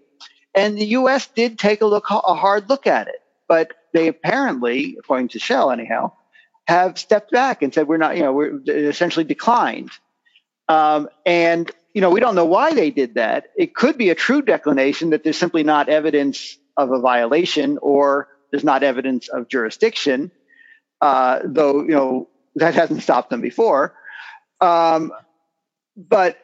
and 0.55 0.77
the 0.77 0.85
U.S. 0.87 1.27
did 1.27 1.59
take 1.59 1.81
a 1.81 1.85
look 1.85 2.09
a 2.09 2.35
hard 2.35 2.69
look 2.69 2.87
at 2.87 3.07
it, 3.07 3.21
but 3.47 3.73
they 3.93 4.07
apparently, 4.07 4.97
according 4.99 5.29
to 5.29 5.39
Shell 5.39 5.71
anyhow, 5.71 6.13
have 6.67 6.97
stepped 6.99 7.31
back 7.31 7.61
and 7.61 7.73
said 7.73 7.87
we're 7.87 7.97
not 7.97 8.17
you 8.17 8.23
know 8.23 8.33
we're 8.33 8.59
essentially 8.67 9.25
declined, 9.25 9.91
um, 10.69 11.09
and 11.25 11.71
you 11.93 12.01
know 12.01 12.11
we 12.11 12.19
don't 12.19 12.35
know 12.35 12.45
why 12.45 12.73
they 12.73 12.91
did 12.91 13.15
that. 13.15 13.47
It 13.57 13.75
could 13.75 13.97
be 13.97 14.09
a 14.09 14.15
true 14.15 14.41
declination 14.41 15.11
that 15.11 15.23
there's 15.23 15.37
simply 15.37 15.63
not 15.63 15.89
evidence 15.89 16.57
of 16.77 16.91
a 16.91 16.99
violation 16.99 17.77
or 17.81 18.29
there's 18.51 18.63
not 18.63 18.83
evidence 18.83 19.29
of 19.29 19.47
jurisdiction 19.49 20.31
uh, 21.01 21.39
though 21.45 21.81
you 21.81 21.89
know 21.91 22.29
that 22.55 22.75
hasn't 22.75 23.03
stopped 23.03 23.29
them 23.29 23.41
before. 23.41 23.95
Um, 24.61 25.11
but 25.97 26.37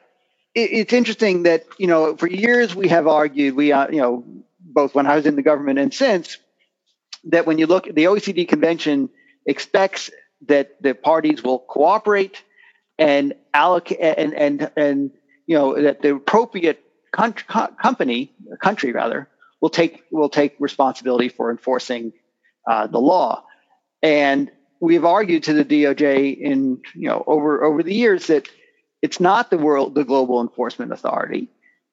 it, 0.57 0.71
it's 0.71 0.93
interesting 0.93 1.43
that 1.43 1.65
you 1.77 1.87
know 1.87 2.15
for 2.17 2.27
years 2.27 2.75
we 2.75 2.87
have 2.89 3.07
argued 3.07 3.55
we 3.55 3.71
uh, 3.71 3.87
you 3.89 4.01
know 4.01 4.23
both 4.59 4.95
when 4.95 5.05
I 5.05 5.15
was 5.15 5.25
in 5.25 5.35
the 5.35 5.41
government 5.41 5.79
and 5.79 5.93
since 5.93 6.37
that 7.25 7.45
when 7.45 7.57
you 7.57 7.67
look 7.67 7.87
at 7.87 7.95
the 7.95 8.05
OECD 8.05 8.47
convention 8.47 9.09
expects 9.45 10.09
that 10.47 10.81
the 10.81 10.93
parties 10.93 11.43
will 11.43 11.59
cooperate 11.59 12.43
and 12.97 13.33
allocate 13.53 13.99
and 14.01 14.33
and 14.33 14.71
and 14.75 15.11
you 15.45 15.55
know 15.55 15.81
that 15.81 16.01
the 16.01 16.15
appropriate 16.15 16.83
country, 17.11 17.45
company 17.81 18.33
country 18.61 18.91
rather 18.91 19.29
will 19.61 19.69
take 19.69 20.03
will 20.11 20.29
take 20.29 20.55
responsibility 20.59 21.29
for 21.29 21.51
enforcing 21.51 22.13
uh, 22.69 22.87
the 22.87 22.99
law. 22.99 23.43
And 24.03 24.51
we've 24.79 25.05
argued 25.05 25.43
to 25.43 25.53
the 25.53 25.65
DOJ 25.65 26.37
in 26.37 26.81
you 26.95 27.07
know 27.09 27.23
over 27.25 27.63
over 27.63 27.83
the 27.83 27.93
years 27.93 28.27
that 28.27 28.47
it's 29.01 29.19
not 29.19 29.49
the 29.49 29.57
world 29.57 29.95
the 29.95 30.03
global 30.03 30.41
enforcement 30.41 30.91
authority, 30.91 31.49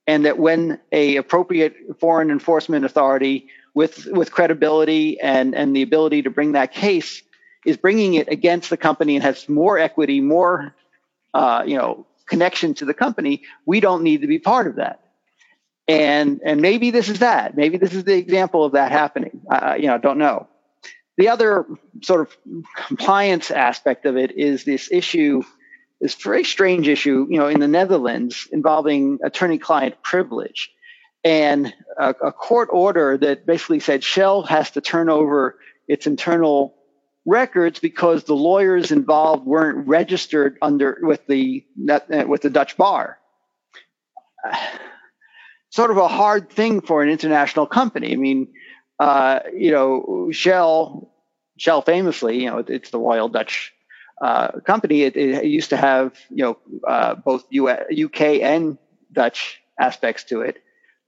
and 0.06 0.24
that 0.24 0.38
when 0.38 0.80
a 0.92 1.16
appropriate 1.16 1.74
foreign 2.00 2.30
enforcement 2.30 2.84
authority 2.84 3.48
with 3.74 4.06
with 4.06 4.32
credibility 4.32 5.20
and 5.20 5.54
and 5.54 5.74
the 5.74 5.82
ability 5.82 6.22
to 6.22 6.30
bring 6.30 6.52
that 6.52 6.72
case 6.72 7.22
is 7.64 7.76
bringing 7.76 8.14
it 8.14 8.28
against 8.28 8.70
the 8.70 8.76
company 8.76 9.16
and 9.16 9.24
has 9.24 9.48
more 9.48 9.78
equity, 9.78 10.20
more 10.20 10.74
uh, 11.32 11.62
you 11.66 11.76
know 11.76 12.06
connection 12.26 12.74
to 12.74 12.84
the 12.84 12.94
company, 12.94 13.42
we 13.66 13.80
don't 13.80 14.02
need 14.02 14.22
to 14.22 14.26
be 14.26 14.38
part 14.38 14.66
of 14.66 14.76
that. 14.76 15.00
And 15.86 16.40
and 16.44 16.60
maybe 16.60 16.90
this 16.90 17.08
is 17.08 17.18
that. 17.18 17.56
Maybe 17.56 17.76
this 17.76 17.92
is 17.92 18.04
the 18.04 18.16
example 18.16 18.64
of 18.64 18.72
that 18.72 18.90
happening. 18.90 19.42
Uh, 19.50 19.74
you 19.78 19.86
know, 19.86 19.98
don't 19.98 20.18
know. 20.18 20.48
The 21.16 21.28
other 21.28 21.66
sort 22.02 22.22
of 22.22 22.36
compliance 22.86 23.50
aspect 23.50 24.06
of 24.06 24.16
it 24.16 24.32
is 24.32 24.64
this 24.64 24.90
issue, 24.90 25.42
this 26.04 26.16
very 26.16 26.44
strange 26.44 26.86
issue, 26.86 27.26
you 27.30 27.38
know, 27.38 27.48
in 27.48 27.60
the 27.60 27.66
Netherlands 27.66 28.46
involving 28.52 29.20
attorney-client 29.24 30.02
privilege, 30.02 30.70
and 31.24 31.72
a, 31.98 32.10
a 32.10 32.30
court 32.30 32.68
order 32.70 33.16
that 33.16 33.46
basically 33.46 33.80
said 33.80 34.04
Shell 34.04 34.42
has 34.42 34.72
to 34.72 34.82
turn 34.82 35.08
over 35.08 35.58
its 35.88 36.06
internal 36.06 36.74
records 37.24 37.78
because 37.78 38.24
the 38.24 38.34
lawyers 38.34 38.92
involved 38.92 39.46
weren't 39.46 39.88
registered 39.88 40.58
under 40.60 40.98
with 41.00 41.26
the 41.26 41.64
with 41.78 42.42
the 42.42 42.50
Dutch 42.50 42.76
bar. 42.76 43.18
Sort 45.70 45.90
of 45.90 45.96
a 45.96 46.06
hard 46.06 46.50
thing 46.50 46.82
for 46.82 47.02
an 47.02 47.08
international 47.08 47.66
company. 47.66 48.12
I 48.12 48.16
mean, 48.16 48.48
uh, 49.00 49.40
you 49.56 49.72
know, 49.72 50.28
Shell, 50.32 51.10
Shell 51.56 51.80
famously, 51.80 52.42
you 52.42 52.50
know, 52.50 52.58
it's 52.58 52.90
the 52.90 52.98
Royal 52.98 53.30
Dutch 53.30 53.73
uh, 54.20 54.60
company. 54.60 55.02
It, 55.02 55.16
it, 55.16 55.44
used 55.44 55.70
to 55.70 55.76
have, 55.76 56.16
you 56.30 56.44
know, 56.44 56.58
uh, 56.86 57.14
both 57.14 57.44
US, 57.50 57.84
UK 57.92 58.20
and 58.42 58.78
Dutch 59.12 59.60
aspects 59.78 60.24
to 60.24 60.42
it, 60.42 60.62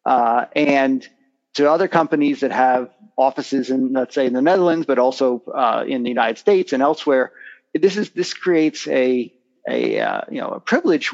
uh, 0.04 0.46
and 0.54 1.06
to 1.54 1.70
other 1.70 1.88
companies 1.88 2.40
that 2.40 2.52
have 2.52 2.90
offices 3.16 3.70
in, 3.70 3.92
let's 3.92 4.14
say, 4.14 4.26
in 4.26 4.32
the 4.32 4.42
Netherlands, 4.42 4.86
but 4.86 4.98
also 4.98 5.42
uh, 5.54 5.84
in 5.86 6.02
the 6.02 6.10
United 6.10 6.38
States 6.38 6.72
and 6.72 6.82
elsewhere. 6.82 7.32
This 7.74 7.96
is 7.96 8.10
this 8.10 8.32
creates 8.32 8.86
a 8.88 9.32
a 9.68 10.24
you 10.30 10.40
know 10.40 10.50
a 10.50 10.60
privilege 10.60 11.12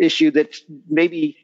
issue 0.00 0.30
that 0.32 0.56
maybe 0.88 1.36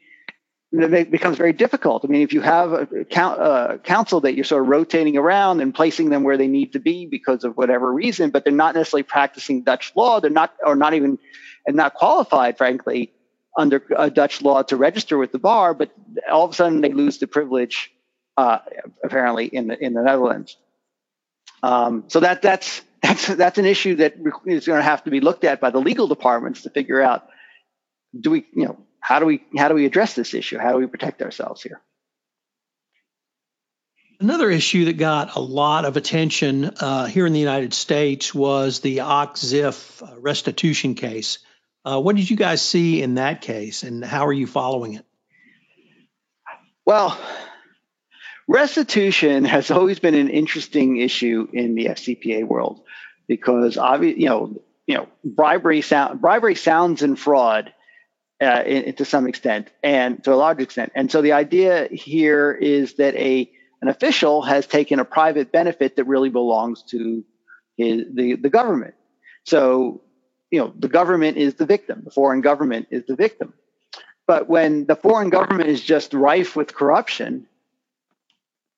it 0.73 1.11
becomes 1.11 1.37
very 1.37 1.53
difficult. 1.53 2.03
I 2.03 2.07
mean, 2.07 2.23
if 2.23 2.33
you 2.33 2.41
have 2.41 2.73
a 2.73 3.19
uh, 3.21 3.77
counsel 3.77 4.21
that 4.21 4.33
you're 4.33 4.43
sort 4.43 4.63
of 4.63 4.69
rotating 4.69 5.17
around 5.17 5.61
and 5.61 5.73
placing 5.73 6.09
them 6.09 6.23
where 6.23 6.37
they 6.37 6.47
need 6.47 6.73
to 6.73 6.79
be 6.79 7.05
because 7.05 7.43
of 7.43 7.55
whatever 7.55 7.91
reason, 7.91 8.31
but 8.31 8.43
they're 8.43 8.53
not 8.53 8.73
necessarily 8.73 9.03
practicing 9.03 9.61
Dutch 9.61 9.91
law, 9.95 10.19
they're 10.19 10.31
not, 10.31 10.53
or 10.65 10.75
not 10.75 10.95
even, 10.95 11.19
and 11.67 11.75
not 11.75 11.93
qualified, 11.93 12.57
frankly, 12.57 13.13
under 13.55 13.83
a 13.95 14.09
Dutch 14.09 14.41
law 14.41 14.63
to 14.63 14.75
register 14.75 15.17
with 15.17 15.31
the 15.31 15.37
bar, 15.37 15.75
but 15.75 15.91
all 16.31 16.45
of 16.45 16.51
a 16.51 16.53
sudden 16.55 16.81
they 16.81 16.91
lose 16.91 17.19
the 17.19 17.27
privilege, 17.27 17.91
uh, 18.35 18.57
apparently 19.03 19.45
in 19.45 19.67
the 19.67 19.77
in 19.77 19.93
the 19.93 20.01
Netherlands. 20.01 20.57
Um, 21.61 22.05
so 22.07 22.19
that 22.21 22.41
that's 22.41 22.81
that's 23.03 23.27
that's 23.27 23.59
an 23.59 23.65
issue 23.65 23.97
that 23.97 24.15
is 24.47 24.65
going 24.65 24.79
to 24.79 24.83
have 24.83 25.03
to 25.03 25.11
be 25.11 25.19
looked 25.19 25.43
at 25.43 25.61
by 25.61 25.69
the 25.69 25.79
legal 25.79 26.07
departments 26.07 26.63
to 26.63 26.71
figure 26.71 26.99
out 26.99 27.27
do 28.19 28.31
we 28.31 28.45
you 28.55 28.65
know 28.65 28.77
how 29.03 29.19
do 29.19 29.25
we 29.25 29.43
how 29.57 29.67
do 29.67 29.75
we 29.75 29.85
address 29.85 30.15
this 30.15 30.33
issue? 30.33 30.57
How 30.57 30.71
do 30.71 30.77
we 30.77 30.87
protect 30.87 31.21
ourselves 31.21 31.61
here? 31.61 31.81
Another 34.21 34.49
issue 34.49 34.85
that 34.85 34.93
got 34.93 35.35
a 35.35 35.41
lot 35.41 35.83
of 35.83 35.97
attention 35.97 36.63
uh, 36.79 37.05
here 37.05 37.27
in 37.27 37.33
the 37.33 37.39
United 37.39 37.73
States 37.73 38.33
was 38.33 38.79
the 38.79 39.01
Och-Ziff 39.01 40.01
restitution 40.19 40.95
case. 40.95 41.39
Uh, 41.83 41.99
what 41.99 42.15
did 42.15 42.29
you 42.29 42.37
guys 42.37 42.61
see 42.61 43.03
in 43.03 43.15
that 43.15 43.41
case, 43.41 43.83
and 43.83 44.05
how 44.05 44.25
are 44.27 44.31
you 44.31 44.47
following 44.47 44.93
it? 44.93 45.05
Well, 46.85 47.19
restitution 48.47 49.43
has 49.43 49.69
always 49.69 49.99
been 49.99 50.15
an 50.15 50.29
interesting 50.29 50.95
issue 50.95 51.49
in 51.51 51.75
the 51.75 51.87
FCPA 51.87 52.47
world 52.47 52.85
because, 53.27 53.77
obviously, 53.77 54.21
you 54.21 54.29
know, 54.29 54.61
you 54.87 54.95
know, 54.95 55.09
bribery 55.25 55.81
sound 55.81 56.21
bribery 56.21 56.55
sounds 56.55 57.01
and 57.01 57.19
fraud 57.19 57.73
uh, 58.43 58.63
in, 58.63 58.93
to 58.95 59.05
some 59.05 59.27
extent 59.27 59.69
and 59.81 60.23
to 60.23 60.33
a 60.33 60.35
large 60.35 60.61
extent. 60.61 60.91
And 60.95 61.11
so 61.11 61.21
the 61.21 61.33
idea 61.33 61.87
here 61.91 62.51
is 62.51 62.95
that 62.95 63.15
a 63.15 63.51
an 63.81 63.89
official 63.89 64.41
has 64.43 64.65
taken 64.65 64.99
a 64.99 65.05
private 65.05 65.51
benefit 65.51 65.97
that 65.97 66.05
really 66.05 66.29
belongs 66.29 66.83
to 66.89 67.23
his, 67.77 68.03
the 68.13 68.35
the 68.35 68.49
government. 68.49 68.95
So 69.45 70.01
you 70.51 70.59
know 70.59 70.73
the 70.77 70.87
government 70.87 71.37
is 71.37 71.55
the 71.55 71.65
victim. 71.65 72.01
The 72.03 72.11
foreign 72.11 72.41
government 72.41 72.87
is 72.91 73.05
the 73.05 73.15
victim. 73.15 73.53
But 74.25 74.47
when 74.47 74.85
the 74.85 74.95
foreign 74.95 75.29
government 75.29 75.69
is 75.69 75.81
just 75.81 76.13
rife 76.13 76.55
with 76.55 76.73
corruption, 76.73 77.47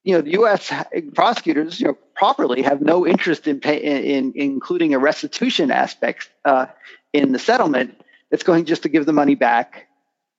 you 0.06 0.16
know, 0.16 0.22
the 0.22 0.32
U.S. 0.34 0.72
prosecutors, 1.14 1.80
you 1.80 1.88
know, 1.88 1.98
properly 2.16 2.62
have 2.62 2.80
no 2.80 3.06
interest 3.06 3.48
in, 3.48 3.60
pay, 3.60 3.78
in, 3.78 4.04
in 4.04 4.34
including 4.36 4.94
a 4.94 5.00
restitution 5.00 5.72
aspect 5.72 6.30
uh, 6.46 6.68
in 7.12 7.32
the 7.32 7.40
settlement. 7.40 8.00
It's 8.32 8.44
going 8.44 8.66
just 8.66 8.84
to 8.84 8.90
give 8.90 9.06
the 9.06 9.14
money 9.14 9.36
back 9.36 9.88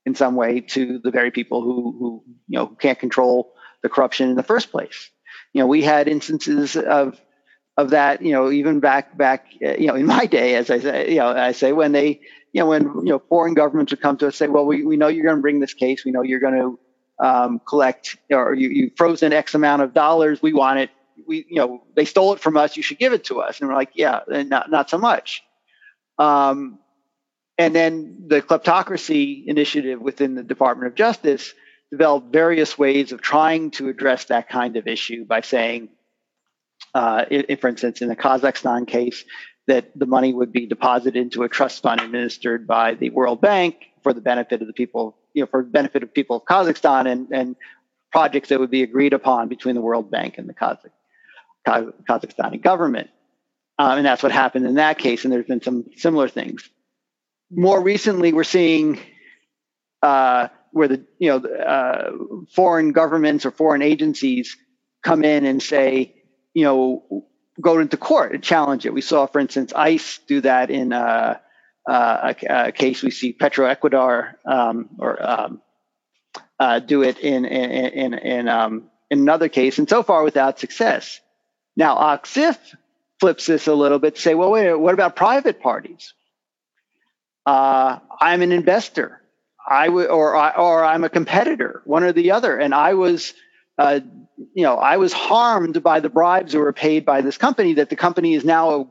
in 0.04 0.14
some 0.14 0.36
way 0.36 0.60
to 0.60 1.00
the 1.02 1.10
very 1.10 1.30
people 1.30 1.62
who, 1.62 1.96
who 1.98 2.24
you 2.48 2.58
know, 2.58 2.66
can't 2.66 2.98
control 2.98 3.52
the 3.82 3.88
corruption 3.88 4.30
in 4.30 4.36
the 4.36 4.42
first 4.42 4.70
place. 4.70 5.10
You 5.52 5.60
know, 5.60 5.66
we 5.66 5.82
had 5.82 6.08
instances 6.08 6.76
of 6.76 7.20
of 7.76 7.90
that, 7.90 8.22
you 8.22 8.32
know, 8.32 8.50
even 8.50 8.80
back 8.80 9.16
back, 9.18 9.46
uh, 9.64 9.74
you 9.76 9.86
know, 9.86 9.94
in 9.94 10.06
my 10.06 10.24
day, 10.26 10.54
as 10.54 10.70
I 10.70 10.78
say, 10.78 11.10
you 11.10 11.16
know, 11.16 11.28
I 11.28 11.52
say 11.52 11.72
when 11.72 11.92
they, 11.92 12.20
you 12.52 12.60
know, 12.60 12.66
when 12.66 12.82
you 12.82 13.12
know 13.12 13.18
foreign 13.28 13.54
governments 13.54 13.92
would 13.92 14.00
come 14.00 14.16
to 14.18 14.28
us 14.28 14.40
and 14.40 14.48
say, 14.48 14.48
well, 14.48 14.64
we, 14.64 14.84
we 14.84 14.96
know 14.96 15.08
you're 15.08 15.24
going 15.24 15.36
to 15.36 15.42
bring 15.42 15.60
this 15.60 15.74
case, 15.74 16.04
we 16.04 16.10
know 16.10 16.22
you're 16.22 16.40
going 16.40 16.54
to 16.54 16.78
um, 17.24 17.60
collect, 17.66 18.16
or 18.30 18.54
you 18.54 18.68
you 18.68 18.90
frozen 18.96 19.32
X 19.32 19.54
amount 19.54 19.82
of 19.82 19.92
dollars, 19.92 20.40
we 20.40 20.52
want 20.52 20.78
it, 20.78 20.90
we, 21.26 21.44
you 21.48 21.56
know, 21.56 21.82
they 21.94 22.04
stole 22.04 22.32
it 22.32 22.40
from 22.40 22.56
us, 22.56 22.76
you 22.76 22.82
should 22.82 22.98
give 22.98 23.12
it 23.12 23.24
to 23.24 23.40
us, 23.40 23.60
and 23.60 23.68
we're 23.68 23.74
like, 23.74 23.92
yeah, 23.94 24.20
not 24.28 24.70
not 24.70 24.88
so 24.88 24.98
much. 24.98 25.42
Um, 26.18 26.78
and 27.58 27.74
then 27.74 28.24
the 28.26 28.42
kleptocracy 28.42 29.46
initiative 29.46 30.00
within 30.00 30.34
the 30.34 30.42
Department 30.42 30.88
of 30.88 30.94
Justice 30.94 31.54
developed 31.90 32.32
various 32.32 32.76
ways 32.76 33.12
of 33.12 33.22
trying 33.22 33.70
to 33.72 33.88
address 33.88 34.26
that 34.26 34.48
kind 34.48 34.76
of 34.76 34.86
issue 34.86 35.24
by 35.24 35.40
saying, 35.40 35.88
uh, 36.94 37.24
for 37.60 37.68
instance, 37.68 38.02
in 38.02 38.08
the 38.08 38.16
Kazakhstan 38.16 38.86
case, 38.86 39.24
that 39.66 39.90
the 39.96 40.06
money 40.06 40.32
would 40.32 40.52
be 40.52 40.66
deposited 40.66 41.16
into 41.16 41.42
a 41.42 41.48
trust 41.48 41.82
fund 41.82 42.00
administered 42.00 42.66
by 42.66 42.94
the 42.94 43.10
World 43.10 43.40
Bank 43.40 43.76
for 44.02 44.12
the 44.12 44.20
benefit 44.20 44.60
of 44.60 44.66
the 44.66 44.72
people, 44.72 45.16
you 45.34 45.42
know, 45.42 45.46
for 45.46 45.62
the 45.62 45.70
benefit 45.70 46.02
of 46.02 46.12
people 46.12 46.36
of 46.36 46.44
Kazakhstan 46.44 47.10
and, 47.10 47.28
and 47.32 47.56
projects 48.12 48.50
that 48.50 48.60
would 48.60 48.70
be 48.70 48.82
agreed 48.82 49.12
upon 49.12 49.48
between 49.48 49.74
the 49.74 49.80
World 49.80 50.10
Bank 50.10 50.38
and 50.38 50.48
the 50.48 50.54
Kazakh, 50.54 50.90
Kazakhstani 51.66 52.62
government. 52.62 53.10
Um, 53.78 53.98
and 53.98 54.06
that's 54.06 54.22
what 54.22 54.32
happened 54.32 54.66
in 54.66 54.76
that 54.76 54.98
case. 54.98 55.24
And 55.24 55.32
there's 55.32 55.46
been 55.46 55.62
some 55.62 55.84
similar 55.96 56.28
things. 56.28 56.68
More 57.50 57.80
recently, 57.80 58.32
we're 58.32 58.44
seeing 58.44 58.98
uh, 60.02 60.48
where 60.72 60.88
the 60.88 61.06
you 61.18 61.30
know 61.30 61.48
uh, 61.48 62.10
foreign 62.52 62.92
governments 62.92 63.46
or 63.46 63.50
foreign 63.50 63.82
agencies 63.82 64.56
come 65.02 65.24
in 65.24 65.44
and 65.44 65.62
say, 65.62 66.14
you 66.54 66.64
know, 66.64 67.24
go 67.60 67.78
into 67.78 67.96
court 67.96 68.32
and 68.34 68.42
challenge 68.42 68.84
it. 68.84 68.92
We 68.92 69.00
saw, 69.00 69.26
for 69.26 69.38
instance, 69.38 69.72
ICE 69.74 70.18
do 70.26 70.40
that 70.40 70.70
in 70.70 70.92
uh, 70.92 71.38
uh, 71.88 72.34
a, 72.42 72.66
a, 72.68 72.72
case. 72.72 73.02
We 73.02 73.10
see 73.10 73.32
Petroecuador 73.32 74.34
um, 74.44 74.90
or 74.98 75.22
um, 75.24 75.62
uh, 76.58 76.80
do 76.80 77.02
it 77.02 77.18
in 77.18 77.44
in 77.44 77.70
in, 77.70 78.14
in, 78.14 78.48
um, 78.48 78.90
in 79.10 79.20
another 79.20 79.48
case, 79.48 79.78
and 79.78 79.88
so 79.88 80.02
far 80.02 80.24
without 80.24 80.58
success. 80.58 81.20
Now, 81.76 81.96
Och-Ziff 82.14 82.58
flips 83.20 83.46
this 83.46 83.66
a 83.66 83.74
little 83.74 83.98
bit 83.98 84.16
to 84.16 84.20
say, 84.20 84.34
well, 84.34 84.50
wait, 84.50 84.74
what 84.74 84.94
about 84.94 85.14
private 85.14 85.60
parties? 85.60 86.14
Uh, 87.46 88.00
I'm 88.20 88.42
an 88.42 88.52
investor. 88.52 89.22
I 89.68 89.88
would, 89.88 90.08
or 90.08 90.36
or 90.58 90.84
I'm 90.84 91.04
a 91.04 91.08
competitor, 91.08 91.82
one 91.86 92.04
or 92.04 92.12
the 92.12 92.32
other, 92.32 92.58
and 92.58 92.74
I 92.74 92.94
was, 92.94 93.34
uh, 93.78 94.00
you 94.54 94.64
know, 94.64 94.76
I 94.76 94.98
was 94.98 95.12
harmed 95.12 95.82
by 95.82 96.00
the 96.00 96.10
bribes 96.10 96.52
that 96.52 96.58
were 96.60 96.72
paid 96.72 97.04
by 97.04 97.22
this 97.22 97.38
company 97.38 97.74
that 97.74 97.90
the 97.90 97.96
company 97.96 98.34
is 98.34 98.44
now 98.44 98.90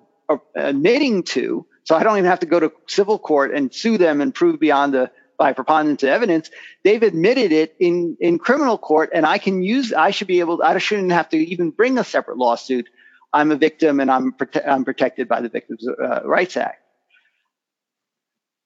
admitting 0.55 1.23
to. 1.23 1.65
So 1.83 1.95
I 1.95 2.03
don't 2.03 2.17
even 2.17 2.29
have 2.29 2.41
to 2.41 2.47
go 2.47 2.59
to 2.59 2.73
civil 2.87 3.19
court 3.19 3.53
and 3.53 3.73
sue 3.73 3.97
them 3.97 4.21
and 4.21 4.33
prove 4.33 4.59
beyond 4.59 4.93
the 4.93 5.11
by 5.37 5.53
preponderance 5.53 6.03
of 6.03 6.09
evidence. 6.09 6.49
They've 6.83 7.03
admitted 7.03 7.51
it 7.51 7.75
in 7.79 8.17
in 8.19 8.39
criminal 8.39 8.77
court, 8.77 9.11
and 9.13 9.25
I 9.25 9.37
can 9.37 9.63
use. 9.63 9.93
I 9.93 10.11
should 10.11 10.27
be 10.27 10.39
able. 10.41 10.61
I 10.63 10.77
shouldn't 10.77 11.11
have 11.11 11.29
to 11.29 11.37
even 11.37 11.71
bring 11.71 11.97
a 11.97 12.03
separate 12.03 12.37
lawsuit. 12.37 12.87
I'm 13.33 13.51
a 13.51 13.57
victim, 13.57 13.99
and 13.99 14.11
I'm 14.11 14.33
prote- 14.33 14.67
I'm 14.67 14.85
protected 14.85 15.27
by 15.27 15.41
the 15.41 15.49
Victims 15.49 15.87
uh, 15.87 16.21
Rights 16.25 16.57
Act. 16.57 16.84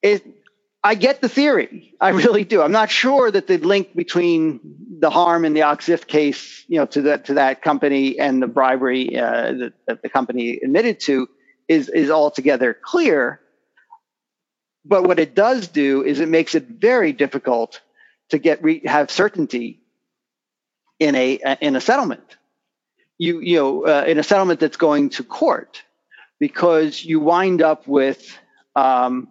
It, 0.01 0.23
I 0.83 0.95
get 0.95 1.21
the 1.21 1.29
theory. 1.29 1.95
I 1.99 2.09
really 2.09 2.43
do. 2.43 2.61
I'm 2.61 2.71
not 2.71 2.89
sure 2.89 3.29
that 3.29 3.47
the 3.47 3.57
link 3.57 3.95
between 3.95 4.59
the 4.99 5.09
harm 5.09 5.45
in 5.45 5.53
the 5.53 5.63
Och-Ziff 5.63 6.07
case, 6.07 6.63
you 6.67 6.77
know, 6.77 6.85
to 6.87 7.01
that 7.03 7.25
to 7.25 7.35
that 7.35 7.61
company 7.61 8.19
and 8.19 8.41
the 8.41 8.47
bribery 8.47 9.17
uh, 9.17 9.53
that, 9.53 9.73
that, 9.87 10.01
the 10.01 10.09
company 10.09 10.59
admitted 10.63 10.99
to 11.01 11.27
is 11.67 11.89
is 11.89 12.09
altogether 12.09 12.73
clear. 12.73 13.41
But 14.85 15.03
what 15.03 15.19
it 15.19 15.35
does 15.35 15.67
do 15.67 16.03
is 16.03 16.19
it 16.19 16.29
makes 16.29 16.55
it 16.55 16.67
very 16.67 17.13
difficult 17.13 17.81
to 18.29 18.37
get 18.37 18.63
re- 18.63 18.81
have 18.85 19.11
certainty 19.11 19.81
in 20.99 21.15
a 21.15 21.57
in 21.61 21.75
a 21.75 21.81
settlement. 21.81 22.37
You 23.17 23.39
you 23.39 23.57
know 23.57 23.85
uh, 23.85 24.05
in 24.07 24.17
a 24.17 24.23
settlement 24.23 24.59
that's 24.61 24.77
going 24.77 25.09
to 25.11 25.23
court 25.23 25.83
because 26.39 27.03
you 27.03 27.19
wind 27.19 27.61
up 27.61 27.87
with 27.87 28.37
um, 28.75 29.27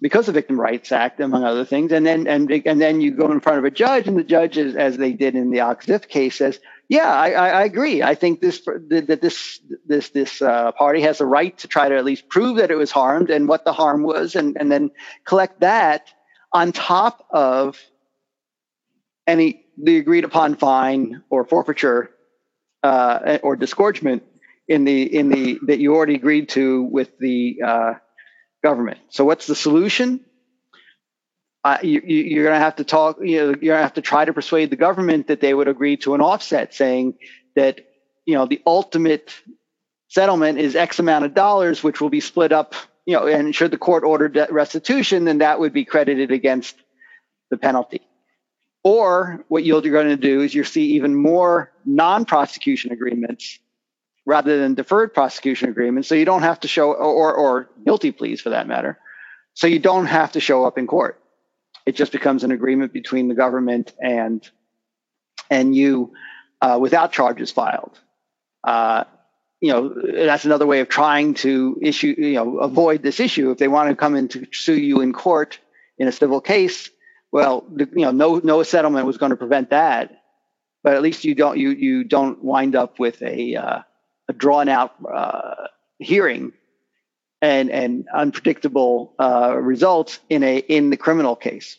because 0.00 0.28
of 0.28 0.34
Victim 0.34 0.58
Rights 0.58 0.92
Act, 0.92 1.20
among 1.20 1.44
other 1.44 1.64
things. 1.64 1.92
And 1.92 2.06
then 2.06 2.26
and 2.26 2.50
and 2.50 2.80
then 2.80 3.00
you 3.00 3.10
go 3.12 3.30
in 3.30 3.40
front 3.40 3.58
of 3.58 3.64
a 3.64 3.70
judge, 3.70 4.08
and 4.08 4.18
the 4.18 4.24
judge, 4.24 4.56
is, 4.56 4.76
as 4.76 4.96
they 4.96 5.12
did 5.12 5.34
in 5.34 5.50
the 5.50 5.60
Och-Ziff 5.60 6.08
case, 6.08 6.36
says, 6.36 6.58
"Yeah, 6.88 7.12
I, 7.12 7.30
I, 7.30 7.48
I 7.48 7.64
agree. 7.64 8.02
I 8.02 8.14
think 8.14 8.40
this 8.40 8.60
that 8.64 9.18
this 9.20 9.60
this 9.86 10.10
this 10.10 10.42
uh, 10.42 10.72
party 10.72 11.02
has 11.02 11.20
a 11.20 11.26
right 11.26 11.56
to 11.58 11.68
try 11.68 11.88
to 11.88 11.96
at 11.96 12.04
least 12.04 12.28
prove 12.28 12.56
that 12.56 12.70
it 12.70 12.76
was 12.76 12.90
harmed 12.90 13.30
and 13.30 13.48
what 13.48 13.64
the 13.64 13.72
harm 13.72 14.02
was, 14.02 14.36
and 14.36 14.56
and 14.58 14.70
then 14.72 14.90
collect 15.24 15.60
that 15.60 16.08
on 16.52 16.72
top 16.72 17.26
of 17.30 17.78
any 19.26 19.64
the 19.82 19.98
agreed 19.98 20.24
upon 20.24 20.56
fine 20.56 21.22
or 21.30 21.44
forfeiture 21.44 22.10
uh, 22.82 23.38
or 23.42 23.56
disgorgement 23.56 24.22
in 24.68 24.84
the 24.84 25.02
in 25.02 25.28
the 25.28 25.58
that 25.66 25.78
you 25.78 25.94
already 25.94 26.14
agreed 26.14 26.48
to 26.48 26.82
with 26.84 27.18
the 27.18 27.60
uh, 27.64 27.94
government. 28.62 28.98
So 29.08 29.24
what's 29.24 29.46
the 29.46 29.54
solution? 29.54 30.20
Uh, 31.62 31.78
you, 31.82 32.00
you're 32.04 32.44
going 32.44 32.56
to 32.56 32.64
have 32.64 32.76
to 32.76 32.84
talk. 32.84 33.18
You 33.20 33.36
know, 33.38 33.46
you're 33.46 33.54
going 33.54 33.78
to 33.78 33.82
have 33.82 33.94
to 33.94 34.00
try 34.02 34.24
to 34.24 34.32
persuade 34.32 34.70
the 34.70 34.76
government 34.76 35.26
that 35.26 35.40
they 35.40 35.52
would 35.52 35.68
agree 35.68 35.96
to 35.98 36.14
an 36.14 36.20
offset, 36.20 36.72
saying 36.72 37.14
that 37.54 37.80
you 38.24 38.34
know 38.34 38.46
the 38.46 38.62
ultimate 38.66 39.34
settlement 40.08 40.58
is 40.58 40.74
X 40.74 40.98
amount 40.98 41.26
of 41.26 41.34
dollars, 41.34 41.82
which 41.82 42.00
will 42.00 42.08
be 42.08 42.20
split 42.20 42.52
up. 42.52 42.74
You 43.06 43.16
know, 43.16 43.26
and 43.26 43.54
should 43.54 43.72
the 43.72 43.78
court 43.78 44.04
order 44.04 44.46
restitution, 44.50 45.24
then 45.24 45.38
that 45.38 45.60
would 45.60 45.72
be 45.72 45.84
credited 45.84 46.30
against 46.30 46.76
the 47.50 47.58
penalty. 47.58 48.00
Or 48.82 49.44
what 49.48 49.64
you're 49.64 49.82
going 49.82 50.08
to 50.08 50.16
do 50.16 50.40
is 50.40 50.54
you'll 50.54 50.64
see 50.64 50.92
even 50.92 51.14
more 51.14 51.72
non-prosecution 51.84 52.92
agreements 52.92 53.58
rather 54.26 54.58
than 54.58 54.74
deferred 54.74 55.14
prosecution 55.14 55.68
agreements. 55.70 56.08
So 56.08 56.14
you 56.14 56.24
don't 56.24 56.42
have 56.42 56.60
to 56.60 56.68
show, 56.68 56.92
or, 56.92 57.34
or 57.34 57.70
guilty 57.84 58.12
pleas 58.12 58.40
for 58.40 58.50
that 58.50 58.66
matter. 58.66 58.98
So 59.54 59.66
you 59.66 59.78
don't 59.78 60.06
have 60.06 60.32
to 60.32 60.40
show 60.40 60.64
up 60.64 60.78
in 60.78 60.86
court. 60.86 61.20
It 61.86 61.96
just 61.96 62.12
becomes 62.12 62.44
an 62.44 62.52
agreement 62.52 62.92
between 62.92 63.28
the 63.28 63.34
government 63.34 63.92
and 64.00 64.48
and 65.50 65.74
you 65.74 66.12
uh, 66.60 66.78
without 66.80 67.12
charges 67.12 67.50
filed. 67.50 67.98
Uh, 68.62 69.04
you 69.60 69.72
know, 69.72 69.94
that's 70.26 70.44
another 70.44 70.66
way 70.66 70.80
of 70.80 70.88
trying 70.88 71.34
to 71.34 71.78
issue, 71.82 72.14
you 72.16 72.34
know, 72.34 72.58
avoid 72.58 73.02
this 73.02 73.20
issue. 73.20 73.50
If 73.50 73.58
they 73.58 73.68
want 73.68 73.90
to 73.90 73.96
come 73.96 74.14
in 74.14 74.28
to 74.28 74.46
sue 74.52 74.78
you 74.78 75.00
in 75.00 75.12
court 75.12 75.58
in 75.98 76.08
a 76.08 76.12
civil 76.12 76.40
case, 76.40 76.90
well, 77.32 77.64
you 77.76 77.88
know, 78.06 78.10
no 78.10 78.40
no 78.42 78.62
settlement 78.62 79.06
was 79.06 79.18
going 79.18 79.30
to 79.30 79.36
prevent 79.36 79.70
that. 79.70 80.22
But 80.82 80.94
at 80.94 81.02
least 81.02 81.24
you 81.24 81.34
don't 81.34 81.58
you 81.58 81.70
you 81.70 82.04
don't 82.04 82.42
wind 82.42 82.74
up 82.74 82.98
with 82.98 83.20
a 83.22 83.56
uh, 83.56 83.78
a 84.30 84.32
drawn 84.32 84.68
out 84.68 84.94
uh, 85.04 85.66
hearing 85.98 86.52
and 87.42 87.70
and 87.70 88.06
unpredictable 88.14 89.14
uh, 89.18 89.54
results 89.56 90.20
in 90.28 90.42
a 90.42 90.56
in 90.56 90.90
the 90.90 90.96
criminal 90.96 91.36
case. 91.36 91.78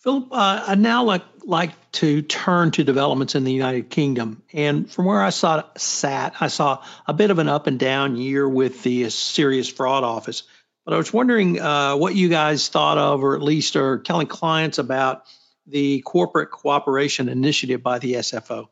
Philip, 0.00 0.28
uh, 0.32 0.64
I 0.68 0.74
now 0.76 1.04
like 1.04 1.24
like 1.44 1.72
to 1.92 2.22
turn 2.22 2.70
to 2.72 2.84
developments 2.84 3.34
in 3.34 3.44
the 3.44 3.52
United 3.52 3.90
Kingdom, 3.90 4.42
and 4.52 4.90
from 4.90 5.06
where 5.06 5.20
I 5.20 5.30
saw 5.30 5.64
sat, 5.76 6.34
I 6.40 6.48
saw 6.48 6.84
a 7.06 7.12
bit 7.12 7.30
of 7.30 7.38
an 7.38 7.48
up 7.48 7.66
and 7.66 7.78
down 7.78 8.16
year 8.16 8.48
with 8.48 8.82
the 8.82 9.10
Serious 9.10 9.68
Fraud 9.68 10.04
Office. 10.04 10.44
But 10.84 10.94
I 10.94 10.96
was 10.98 11.12
wondering 11.12 11.60
uh, 11.60 11.96
what 11.96 12.14
you 12.14 12.28
guys 12.28 12.68
thought 12.68 12.96
of, 12.96 13.22
or 13.22 13.34
at 13.34 13.42
least 13.42 13.76
are 13.76 13.98
telling 13.98 14.26
clients 14.26 14.78
about 14.78 15.24
the 15.66 16.00
corporate 16.00 16.50
cooperation 16.50 17.28
initiative 17.28 17.82
by 17.82 17.98
the 17.98 18.14
SFO. 18.14 18.68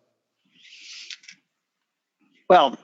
Well, 2.48 2.78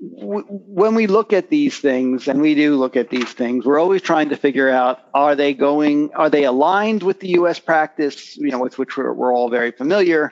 when 0.00 0.94
we 0.94 1.06
look 1.08 1.32
at 1.32 1.50
these 1.50 1.78
things, 1.78 2.28
and 2.28 2.40
we 2.40 2.54
do 2.54 2.76
look 2.76 2.96
at 2.96 3.10
these 3.10 3.32
things, 3.32 3.64
we're 3.64 3.80
always 3.80 4.02
trying 4.02 4.28
to 4.28 4.36
figure 4.36 4.70
out: 4.70 5.00
are 5.12 5.34
they 5.34 5.54
going? 5.54 6.12
Are 6.14 6.30
they 6.30 6.44
aligned 6.44 7.02
with 7.02 7.18
the 7.20 7.30
U.S. 7.30 7.58
practice? 7.58 8.36
You 8.36 8.50
know, 8.50 8.60
with 8.60 8.78
which 8.78 8.96
we're, 8.96 9.12
we're 9.12 9.34
all 9.34 9.50
very 9.50 9.72
familiar, 9.72 10.30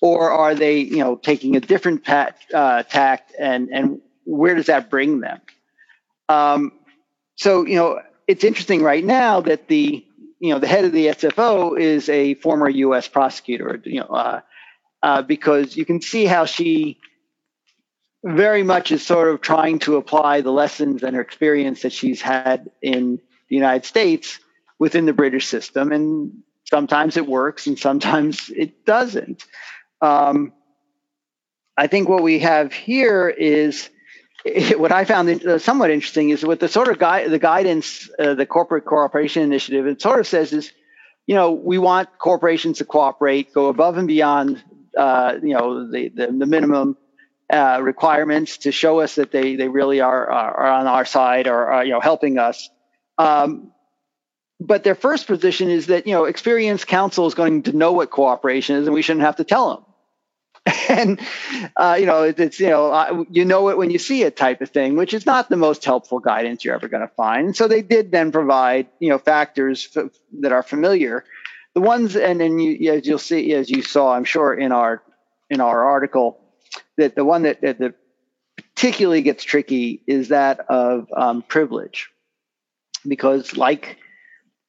or 0.00 0.30
are 0.30 0.54
they, 0.54 0.78
you 0.78 0.98
know, 0.98 1.16
taking 1.16 1.56
a 1.56 1.60
different 1.60 2.04
pat, 2.04 2.38
uh, 2.54 2.82
tact? 2.84 3.34
And 3.38 3.68
and 3.70 4.00
where 4.24 4.54
does 4.54 4.66
that 4.66 4.88
bring 4.88 5.20
them? 5.20 5.40
Um, 6.30 6.72
so, 7.36 7.66
you 7.66 7.76
know, 7.76 8.00
it's 8.26 8.44
interesting 8.44 8.82
right 8.82 9.04
now 9.04 9.42
that 9.42 9.68
the 9.68 10.04
you 10.40 10.52
know 10.52 10.58
the 10.58 10.66
head 10.66 10.86
of 10.86 10.92
the 10.92 11.08
SFO 11.08 11.78
is 11.78 12.08
a 12.08 12.34
former 12.34 12.70
U.S. 12.70 13.06
prosecutor. 13.06 13.80
You 13.84 14.00
know, 14.00 14.06
uh, 14.06 14.40
uh, 15.04 15.20
because 15.20 15.76
you 15.76 15.84
can 15.84 16.00
see 16.00 16.24
how 16.24 16.46
she 16.46 16.98
very 18.24 18.62
much 18.62 18.90
is 18.90 19.06
sort 19.06 19.28
of 19.28 19.42
trying 19.42 19.78
to 19.78 19.96
apply 19.96 20.40
the 20.40 20.50
lessons 20.50 21.02
and 21.02 21.14
her 21.14 21.20
experience 21.20 21.82
that 21.82 21.92
she's 21.92 22.22
had 22.22 22.70
in 22.80 23.20
the 23.50 23.54
United 23.54 23.84
States 23.84 24.40
within 24.78 25.04
the 25.04 25.12
British 25.12 25.46
system, 25.46 25.92
and 25.92 26.32
sometimes 26.64 27.18
it 27.18 27.26
works 27.26 27.66
and 27.66 27.78
sometimes 27.78 28.48
it 28.56 28.86
doesn't. 28.86 29.44
Um, 30.00 30.54
I 31.76 31.86
think 31.86 32.08
what 32.08 32.22
we 32.22 32.38
have 32.38 32.72
here 32.72 33.28
is 33.28 33.90
what 34.76 34.90
I 34.90 35.04
found 35.04 35.28
uh, 35.46 35.58
somewhat 35.58 35.90
interesting 35.90 36.30
is 36.30 36.42
with 36.42 36.60
the 36.60 36.68
sort 36.68 36.88
of 36.88 36.98
the 37.30 37.38
guidance, 37.38 38.08
uh, 38.18 38.32
the 38.32 38.46
corporate 38.46 38.86
cooperation 38.86 39.42
initiative, 39.42 39.86
it 39.86 40.00
sort 40.00 40.18
of 40.18 40.26
says 40.26 40.54
is, 40.54 40.72
you 41.26 41.34
know, 41.34 41.52
we 41.52 41.76
want 41.76 42.08
corporations 42.18 42.78
to 42.78 42.86
cooperate, 42.86 43.52
go 43.52 43.66
above 43.66 43.98
and 43.98 44.08
beyond, 44.08 44.64
uh, 44.96 45.38
you 45.42 45.54
know, 45.54 45.90
the, 45.90 46.08
the, 46.08 46.26
the 46.26 46.46
minimum 46.46 46.96
uh, 47.52 47.80
requirements 47.82 48.58
to 48.58 48.72
show 48.72 49.00
us 49.00 49.16
that 49.16 49.30
they, 49.30 49.56
they 49.56 49.68
really 49.68 50.00
are, 50.00 50.30
are 50.30 50.66
on 50.66 50.86
our 50.86 51.04
side 51.04 51.46
or, 51.46 51.72
are, 51.72 51.84
you 51.84 51.92
know, 51.92 52.00
helping 52.00 52.38
us. 52.38 52.70
Um, 53.18 53.72
but 54.60 54.84
their 54.84 54.94
first 54.94 55.26
position 55.26 55.70
is 55.70 55.86
that, 55.86 56.06
you 56.06 56.14
know, 56.14 56.24
experienced 56.24 56.86
counsel 56.86 57.26
is 57.26 57.34
going 57.34 57.64
to 57.64 57.72
know 57.72 57.92
what 57.92 58.10
cooperation 58.10 58.76
is 58.76 58.86
and 58.86 58.94
we 58.94 59.02
shouldn't 59.02 59.24
have 59.24 59.36
to 59.36 59.44
tell 59.44 59.74
them. 59.74 59.84
and 60.88 61.20
uh, 61.76 61.96
you 61.98 62.06
know 62.06 62.22
it's 62.22 62.58
you 62.58 62.68
know 62.68 62.90
uh, 62.90 63.24
you 63.30 63.44
know 63.44 63.68
it 63.68 63.76
when 63.76 63.90
you 63.90 63.98
see 63.98 64.22
it 64.22 64.34
type 64.34 64.62
of 64.62 64.70
thing 64.70 64.96
which 64.96 65.12
is 65.12 65.26
not 65.26 65.50
the 65.50 65.56
most 65.56 65.84
helpful 65.84 66.20
guidance 66.20 66.64
you're 66.64 66.74
ever 66.74 66.88
going 66.88 67.06
to 67.06 67.14
find 67.14 67.54
so 67.54 67.68
they 67.68 67.82
did 67.82 68.10
then 68.10 68.32
provide 68.32 68.86
you 68.98 69.10
know 69.10 69.18
factors 69.18 69.88
f- 69.94 70.10
that 70.40 70.52
are 70.52 70.62
familiar 70.62 71.24
the 71.74 71.80
ones 71.80 72.16
and 72.16 72.40
then 72.40 72.58
you 72.58 72.92
as 72.92 73.06
you'll 73.06 73.18
see 73.18 73.52
as 73.52 73.68
you 73.68 73.82
saw 73.82 74.14
i'm 74.14 74.24
sure 74.24 74.54
in 74.54 74.72
our 74.72 75.02
in 75.50 75.60
our 75.60 75.84
article 75.84 76.40
that 76.96 77.14
the 77.14 77.24
one 77.24 77.42
that, 77.42 77.60
that, 77.62 77.78
that 77.78 77.94
particularly 78.56 79.22
gets 79.22 79.44
tricky 79.44 80.02
is 80.06 80.28
that 80.28 80.60
of 80.68 81.08
um, 81.16 81.42
privilege. 81.42 82.10
Because 83.06 83.56
like 83.56 83.98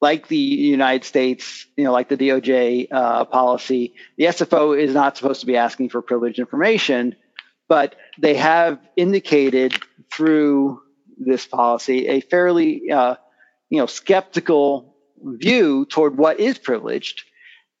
like 0.02 0.28
the 0.28 0.36
United 0.36 1.04
States, 1.04 1.66
you 1.74 1.84
know, 1.84 1.92
like 1.92 2.08
the 2.08 2.18
DOJ 2.18 2.88
uh, 2.92 3.24
policy, 3.24 3.94
the 4.18 4.24
SFO 4.24 4.78
is 4.78 4.92
not 4.92 5.16
supposed 5.16 5.40
to 5.40 5.46
be 5.46 5.56
asking 5.56 5.88
for 5.88 6.02
privileged 6.02 6.38
information, 6.38 7.16
but 7.66 7.96
they 8.18 8.34
have 8.34 8.78
indicated 8.94 9.74
through 10.12 10.82
this 11.16 11.46
policy 11.46 12.08
a 12.08 12.20
fairly, 12.20 12.90
uh, 12.90 13.14
you 13.70 13.78
know, 13.78 13.86
skeptical 13.86 14.95
view 15.22 15.86
toward 15.86 16.16
what 16.16 16.40
is 16.40 16.58
privileged, 16.58 17.24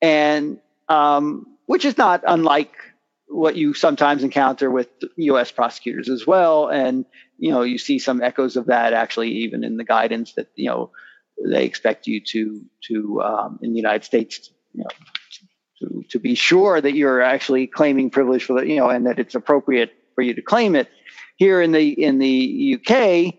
and 0.00 0.58
um, 0.88 1.46
which 1.66 1.84
is 1.84 1.98
not 1.98 2.22
unlike 2.26 2.74
what 3.28 3.56
you 3.56 3.74
sometimes 3.74 4.22
encounter 4.22 4.70
with 4.70 4.88
U.S. 5.16 5.50
prosecutors 5.50 6.08
as 6.08 6.26
well, 6.26 6.68
and 6.68 7.04
you 7.38 7.50
know, 7.50 7.62
you 7.62 7.78
see 7.78 7.98
some 7.98 8.22
echoes 8.22 8.56
of 8.56 8.66
that 8.66 8.92
actually 8.92 9.30
even 9.30 9.64
in 9.64 9.76
the 9.76 9.84
guidance 9.84 10.32
that 10.34 10.48
you 10.54 10.68
know 10.68 10.90
they 11.44 11.64
expect 11.64 12.06
you 12.06 12.20
to 12.20 12.62
to 12.88 13.22
um, 13.22 13.58
in 13.62 13.72
the 13.72 13.76
United 13.76 14.04
States, 14.04 14.50
you 14.72 14.84
know, 14.84 14.90
to, 15.80 16.04
to 16.10 16.18
be 16.18 16.34
sure 16.34 16.80
that 16.80 16.94
you're 16.94 17.20
actually 17.20 17.66
claiming 17.66 18.10
privilege 18.10 18.44
for 18.44 18.60
the 18.60 18.66
you 18.66 18.76
know 18.76 18.88
and 18.88 19.06
that 19.06 19.18
it's 19.18 19.34
appropriate 19.34 19.92
for 20.14 20.22
you 20.22 20.34
to 20.34 20.42
claim 20.42 20.74
it. 20.74 20.88
Here 21.36 21.60
in 21.60 21.72
the 21.72 21.90
in 21.90 22.18
the 22.18 22.78
UK, 22.80 23.34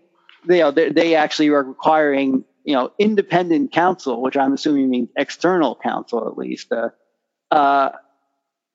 they 0.46 0.90
they 0.90 1.14
actually 1.16 1.48
are 1.48 1.64
requiring 1.64 2.44
you 2.68 2.74
know 2.74 2.92
independent 2.98 3.72
counsel, 3.72 4.20
which 4.20 4.36
I'm 4.36 4.52
assuming 4.52 4.90
means 4.90 5.08
external 5.16 5.74
counsel 5.74 6.28
at 6.28 6.36
least, 6.36 6.70
uh, 6.70 6.90
uh, 7.50 7.92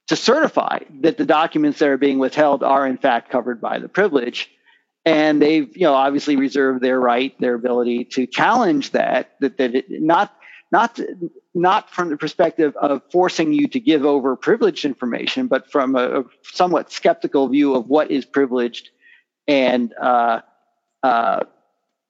to 0.07 0.15
certify 0.15 0.79
that 1.01 1.19
the 1.19 1.25
documents 1.25 1.77
that 1.77 1.89
are 1.89 1.97
being 1.97 2.17
withheld 2.17 2.63
are 2.63 2.87
in 2.87 2.97
fact 2.97 3.29
covered 3.29 3.61
by 3.61 3.77
the 3.77 3.87
privilege. 3.87 4.49
And 5.05 5.39
they've 5.39 5.69
you 5.77 5.83
know 5.83 5.93
obviously 5.93 6.37
reserved 6.37 6.81
their 6.81 6.99
right 6.99 7.39
their 7.39 7.53
ability 7.53 8.05
to 8.15 8.25
challenge 8.25 8.91
that 8.91 9.35
that, 9.41 9.57
that 9.57 9.75
it, 9.75 9.85
not 9.89 10.33
not 10.71 10.99
not 11.53 11.91
from 11.91 12.09
the 12.09 12.17
perspective 12.17 12.75
of 12.77 13.03
forcing 13.11 13.53
you 13.53 13.67
to 13.67 13.79
give 13.79 14.05
over 14.05 14.35
privileged 14.35 14.85
information 14.85 15.45
but 15.47 15.69
from 15.69 15.95
a, 15.95 16.21
a 16.21 16.23
somewhat 16.41 16.91
skeptical 16.91 17.47
view 17.49 17.75
of 17.75 17.87
what 17.87 18.09
is 18.09 18.25
privileged 18.25 18.89
and 19.47 19.93
uh, 20.01 20.39
uh, 21.03 21.43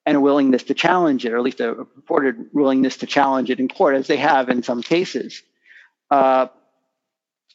and 0.06 0.18
a 0.18 0.22
willingness 0.22 0.64
to 0.64 0.74
challenge 0.74 1.26
it 1.26 1.32
or 1.32 1.38
at 1.38 1.44
least 1.44 1.60
a 1.60 1.74
purported 1.74 2.48
willingness 2.54 2.98
to 2.98 3.06
challenge 3.06 3.50
it 3.50 3.60
in 3.60 3.68
court 3.68 3.96
as 3.96 4.08
they 4.08 4.18
have 4.18 4.50
in 4.50 4.64
some 4.64 4.82
cases 4.82 5.42
uh, 6.12 6.48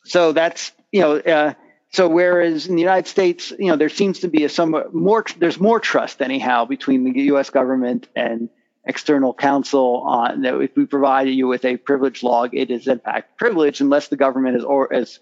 so 0.04 0.32
that's 0.32 0.72
you 0.90 1.00
know 1.00 1.16
uh, 1.16 1.54
so 1.90 2.08
whereas 2.08 2.66
in 2.66 2.74
the 2.74 2.82
United 2.82 3.08
States, 3.08 3.50
you 3.58 3.66
know, 3.66 3.76
there 3.76 3.88
seems 3.88 4.20
to 4.20 4.28
be 4.28 4.44
a 4.44 4.48
somewhat 4.48 4.94
more 4.94 5.24
there's 5.38 5.58
more 5.58 5.80
trust 5.80 6.20
anyhow 6.20 6.64
between 6.64 7.04
the 7.04 7.20
U.S. 7.22 7.50
government 7.50 8.08
and 8.14 8.50
external 8.84 9.34
counsel 9.34 10.02
on 10.06 10.42
that 10.42 10.61
if 10.61 10.76
we 10.76 10.87
provide 10.87 11.28
you 11.28 11.46
with 11.46 11.64
a 11.64 11.76
privilege 11.76 12.22
log, 12.22 12.54
it 12.54 12.70
is 12.70 12.88
in 12.88 12.98
fact 12.98 13.38
privileged 13.38 13.80
unless 13.80 14.08
the 14.08 14.16
government 14.16 14.56
is 14.56 14.64
or 14.64 14.92
as 14.92 15.18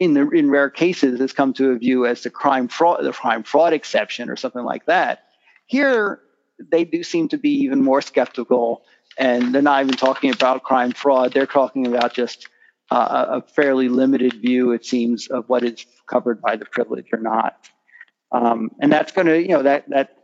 in 0.00 0.14
the 0.14 0.28
in 0.30 0.50
rare 0.50 0.70
cases 0.70 1.20
has 1.20 1.32
come 1.32 1.52
to 1.54 1.70
a 1.70 1.78
view 1.78 2.06
as 2.06 2.22
the 2.22 2.30
crime 2.30 2.66
fraud 2.66 3.04
the 3.04 3.12
crime 3.12 3.44
fraud 3.44 3.72
exception 3.72 4.28
or 4.28 4.36
something 4.36 4.64
like 4.64 4.86
that. 4.86 5.24
Here 5.66 6.20
they 6.70 6.84
do 6.84 7.02
seem 7.02 7.28
to 7.28 7.38
be 7.38 7.62
even 7.62 7.82
more 7.82 8.02
skeptical 8.02 8.82
and 9.18 9.54
they're 9.54 9.62
not 9.62 9.82
even 9.82 9.96
talking 9.96 10.32
about 10.32 10.62
crime 10.62 10.92
fraud. 10.92 11.32
They're 11.32 11.46
talking 11.46 11.86
about 11.86 12.14
just 12.14 12.48
uh, 12.90 13.40
a 13.42 13.42
fairly 13.42 13.88
limited 13.88 14.34
view, 14.34 14.72
it 14.72 14.84
seems, 14.84 15.28
of 15.28 15.48
what 15.48 15.64
is 15.64 15.86
covered 16.06 16.40
by 16.40 16.56
the 16.56 16.64
privilege 16.64 17.06
or 17.12 17.20
not. 17.20 17.56
Um, 18.30 18.70
and 18.80 18.92
that's 18.92 19.12
going 19.12 19.26
to, 19.26 19.40
you 19.40 19.48
know, 19.48 19.62
that 19.62 19.88
that 19.90 20.16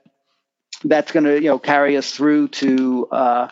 that's 0.84 1.12
going 1.12 1.24
to, 1.24 1.34
you 1.34 1.48
know, 1.48 1.58
carry 1.58 1.96
us 1.96 2.10
through 2.10 2.48
to 2.48 3.06
uh, 3.10 3.48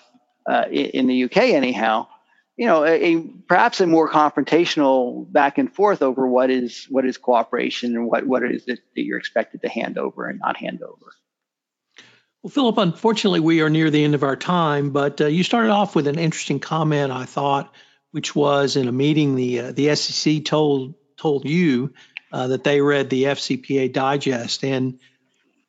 uh, 0.49 0.65
in 0.71 1.07
the 1.07 1.25
UK 1.25 1.37
anyhow. 1.39 2.09
You 2.57 2.67
know, 2.67 2.85
a, 2.85 3.15
a, 3.15 3.21
perhaps 3.49 3.83
a 3.83 3.87
more 3.87 4.09
confrontational 4.09 5.31
back 5.31 5.59
and 5.59 5.73
forth 5.75 6.01
over 6.01 6.27
what 6.27 6.51
is 6.51 6.87
what 6.89 7.05
is 7.05 7.19
cooperation 7.19 7.95
and 7.95 8.07
what 8.07 8.27
what 8.27 8.43
is 8.43 8.67
it 8.67 8.81
that 8.95 9.03
you're 9.03 9.19
expected 9.19 9.61
to 9.63 9.69
hand 9.69 9.99
over 9.99 10.27
and 10.27 10.39
not 10.39 10.57
hand 10.57 10.83
over. 10.83 11.13
Well, 12.47 12.53
Philip, 12.53 12.79
unfortunately, 12.79 13.41
we 13.41 13.61
are 13.63 13.69
near 13.69 13.91
the 13.91 14.05
end 14.05 14.15
of 14.15 14.23
our 14.23 14.37
time, 14.37 14.91
but 14.91 15.21
uh, 15.21 15.27
you 15.27 15.43
started 15.43 15.71
off 15.71 15.97
with 15.97 16.07
an 16.07 16.17
interesting 16.17 16.61
comment, 16.61 17.11
I 17.11 17.25
thought, 17.25 17.75
which 18.13 18.37
was 18.37 18.77
in 18.77 18.87
a 18.87 18.93
meeting 18.93 19.35
the 19.35 19.59
uh, 19.59 19.73
the 19.73 19.97
SEC 19.97 20.45
told 20.45 20.95
told 21.17 21.45
you 21.45 21.93
uh, 22.31 22.47
that 22.47 22.63
they 22.63 22.81
read 22.81 23.11
the 23.11 23.25
FCPA 23.25 23.93
digest. 23.93 24.63
And 24.63 25.01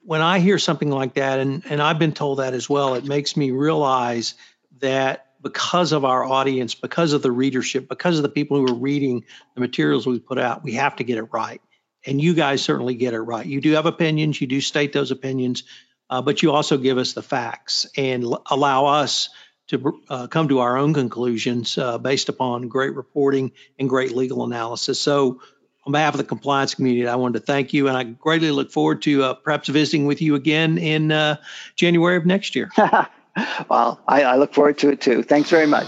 when 0.04 0.22
I 0.22 0.38
hear 0.38 0.60
something 0.60 0.92
like 0.92 1.16
that 1.16 1.40
and 1.40 1.66
and 1.66 1.82
I've 1.82 1.98
been 1.98 2.12
told 2.12 2.38
that 2.38 2.54
as 2.54 2.70
well 2.70 2.94
it 2.94 3.06
makes 3.06 3.36
me 3.36 3.50
realize 3.50 4.36
that 4.78 5.32
because 5.42 5.94
of 5.94 6.06
our 6.06 6.24
audience 6.24 6.76
because 6.76 7.13
of 7.13 7.24
the 7.24 7.32
readership 7.32 7.90
because 7.90 8.18
of 8.18 8.22
the 8.22 8.30
people 8.30 8.58
who 8.58 8.72
are 8.72 8.78
reading 8.78 9.26
the 9.56 9.62
materials 9.62 10.06
we 10.06 10.20
put 10.20 10.38
out 10.38 10.63
we 10.63 10.74
have 10.74 10.98
to 10.98 11.04
get 11.04 11.18
it 11.18 11.30
right. 11.34 11.60
And 12.06 12.22
you 12.22 12.36
guys 12.36 12.62
certainly 12.62 12.94
get 12.94 13.16
it 13.16 13.20
right. 13.20 13.48
You 13.48 13.62
do 13.62 13.72
have 13.72 13.88
opinions. 13.88 14.40
You 14.40 14.46
do 14.46 14.62
state 14.62 14.94
those 14.94 15.10
opinions 15.10 15.63
uh, 16.10 16.22
but 16.22 16.41
you 16.41 16.52
also 16.52 16.78
give 16.78 16.98
us 16.98 17.13
the 17.13 17.22
facts 17.22 17.86
and 17.98 18.24
l- 18.24 18.43
allow 18.50 18.86
us 18.86 19.30
to 19.67 20.02
uh, 20.10 20.28
come 20.28 20.48
to 20.48 20.60
our 20.60 20.78
own 20.78 20.93
conclusions 20.93 21.78
uh, 21.78 21.98
based 21.98 22.30
upon 22.30 22.70
great 22.70 22.96
reporting 22.96 23.52
and 23.78 23.89
great 23.89 24.15
legal 24.15 24.46
analysis. 24.46 25.00
So, 25.00 25.41
on 25.86 25.91
behalf 25.93 26.15
of 26.15 26.17
the 26.17 26.26
compliance 26.26 26.76
community, 26.76 27.08
I 27.08 27.15
wanted 27.15 27.39
to 27.39 27.46
thank 27.46 27.74
you, 27.74 27.88
and 27.88 27.96
I 27.96 28.04
greatly 28.04 28.52
look 28.52 28.72
forward 28.72 29.02
to 29.04 29.24
uh, 29.24 29.34
perhaps 29.36 29.70
visiting 29.70 30.06
with 30.06 30.22
you 30.22 30.36
again 30.36 30.78
in 30.78 31.13
uh, 31.13 31.38
January 31.78 32.17
of 32.17 32.26
next 32.26 32.56
year. 32.56 32.70
well, 33.70 34.02
I, 34.06 34.24
I 34.24 34.36
look 34.36 34.54
forward 34.54 34.78
to 34.80 34.89
it 34.89 35.00
too. 35.00 35.24
Thanks 35.24 35.50
very 35.50 35.68
much. 35.68 35.88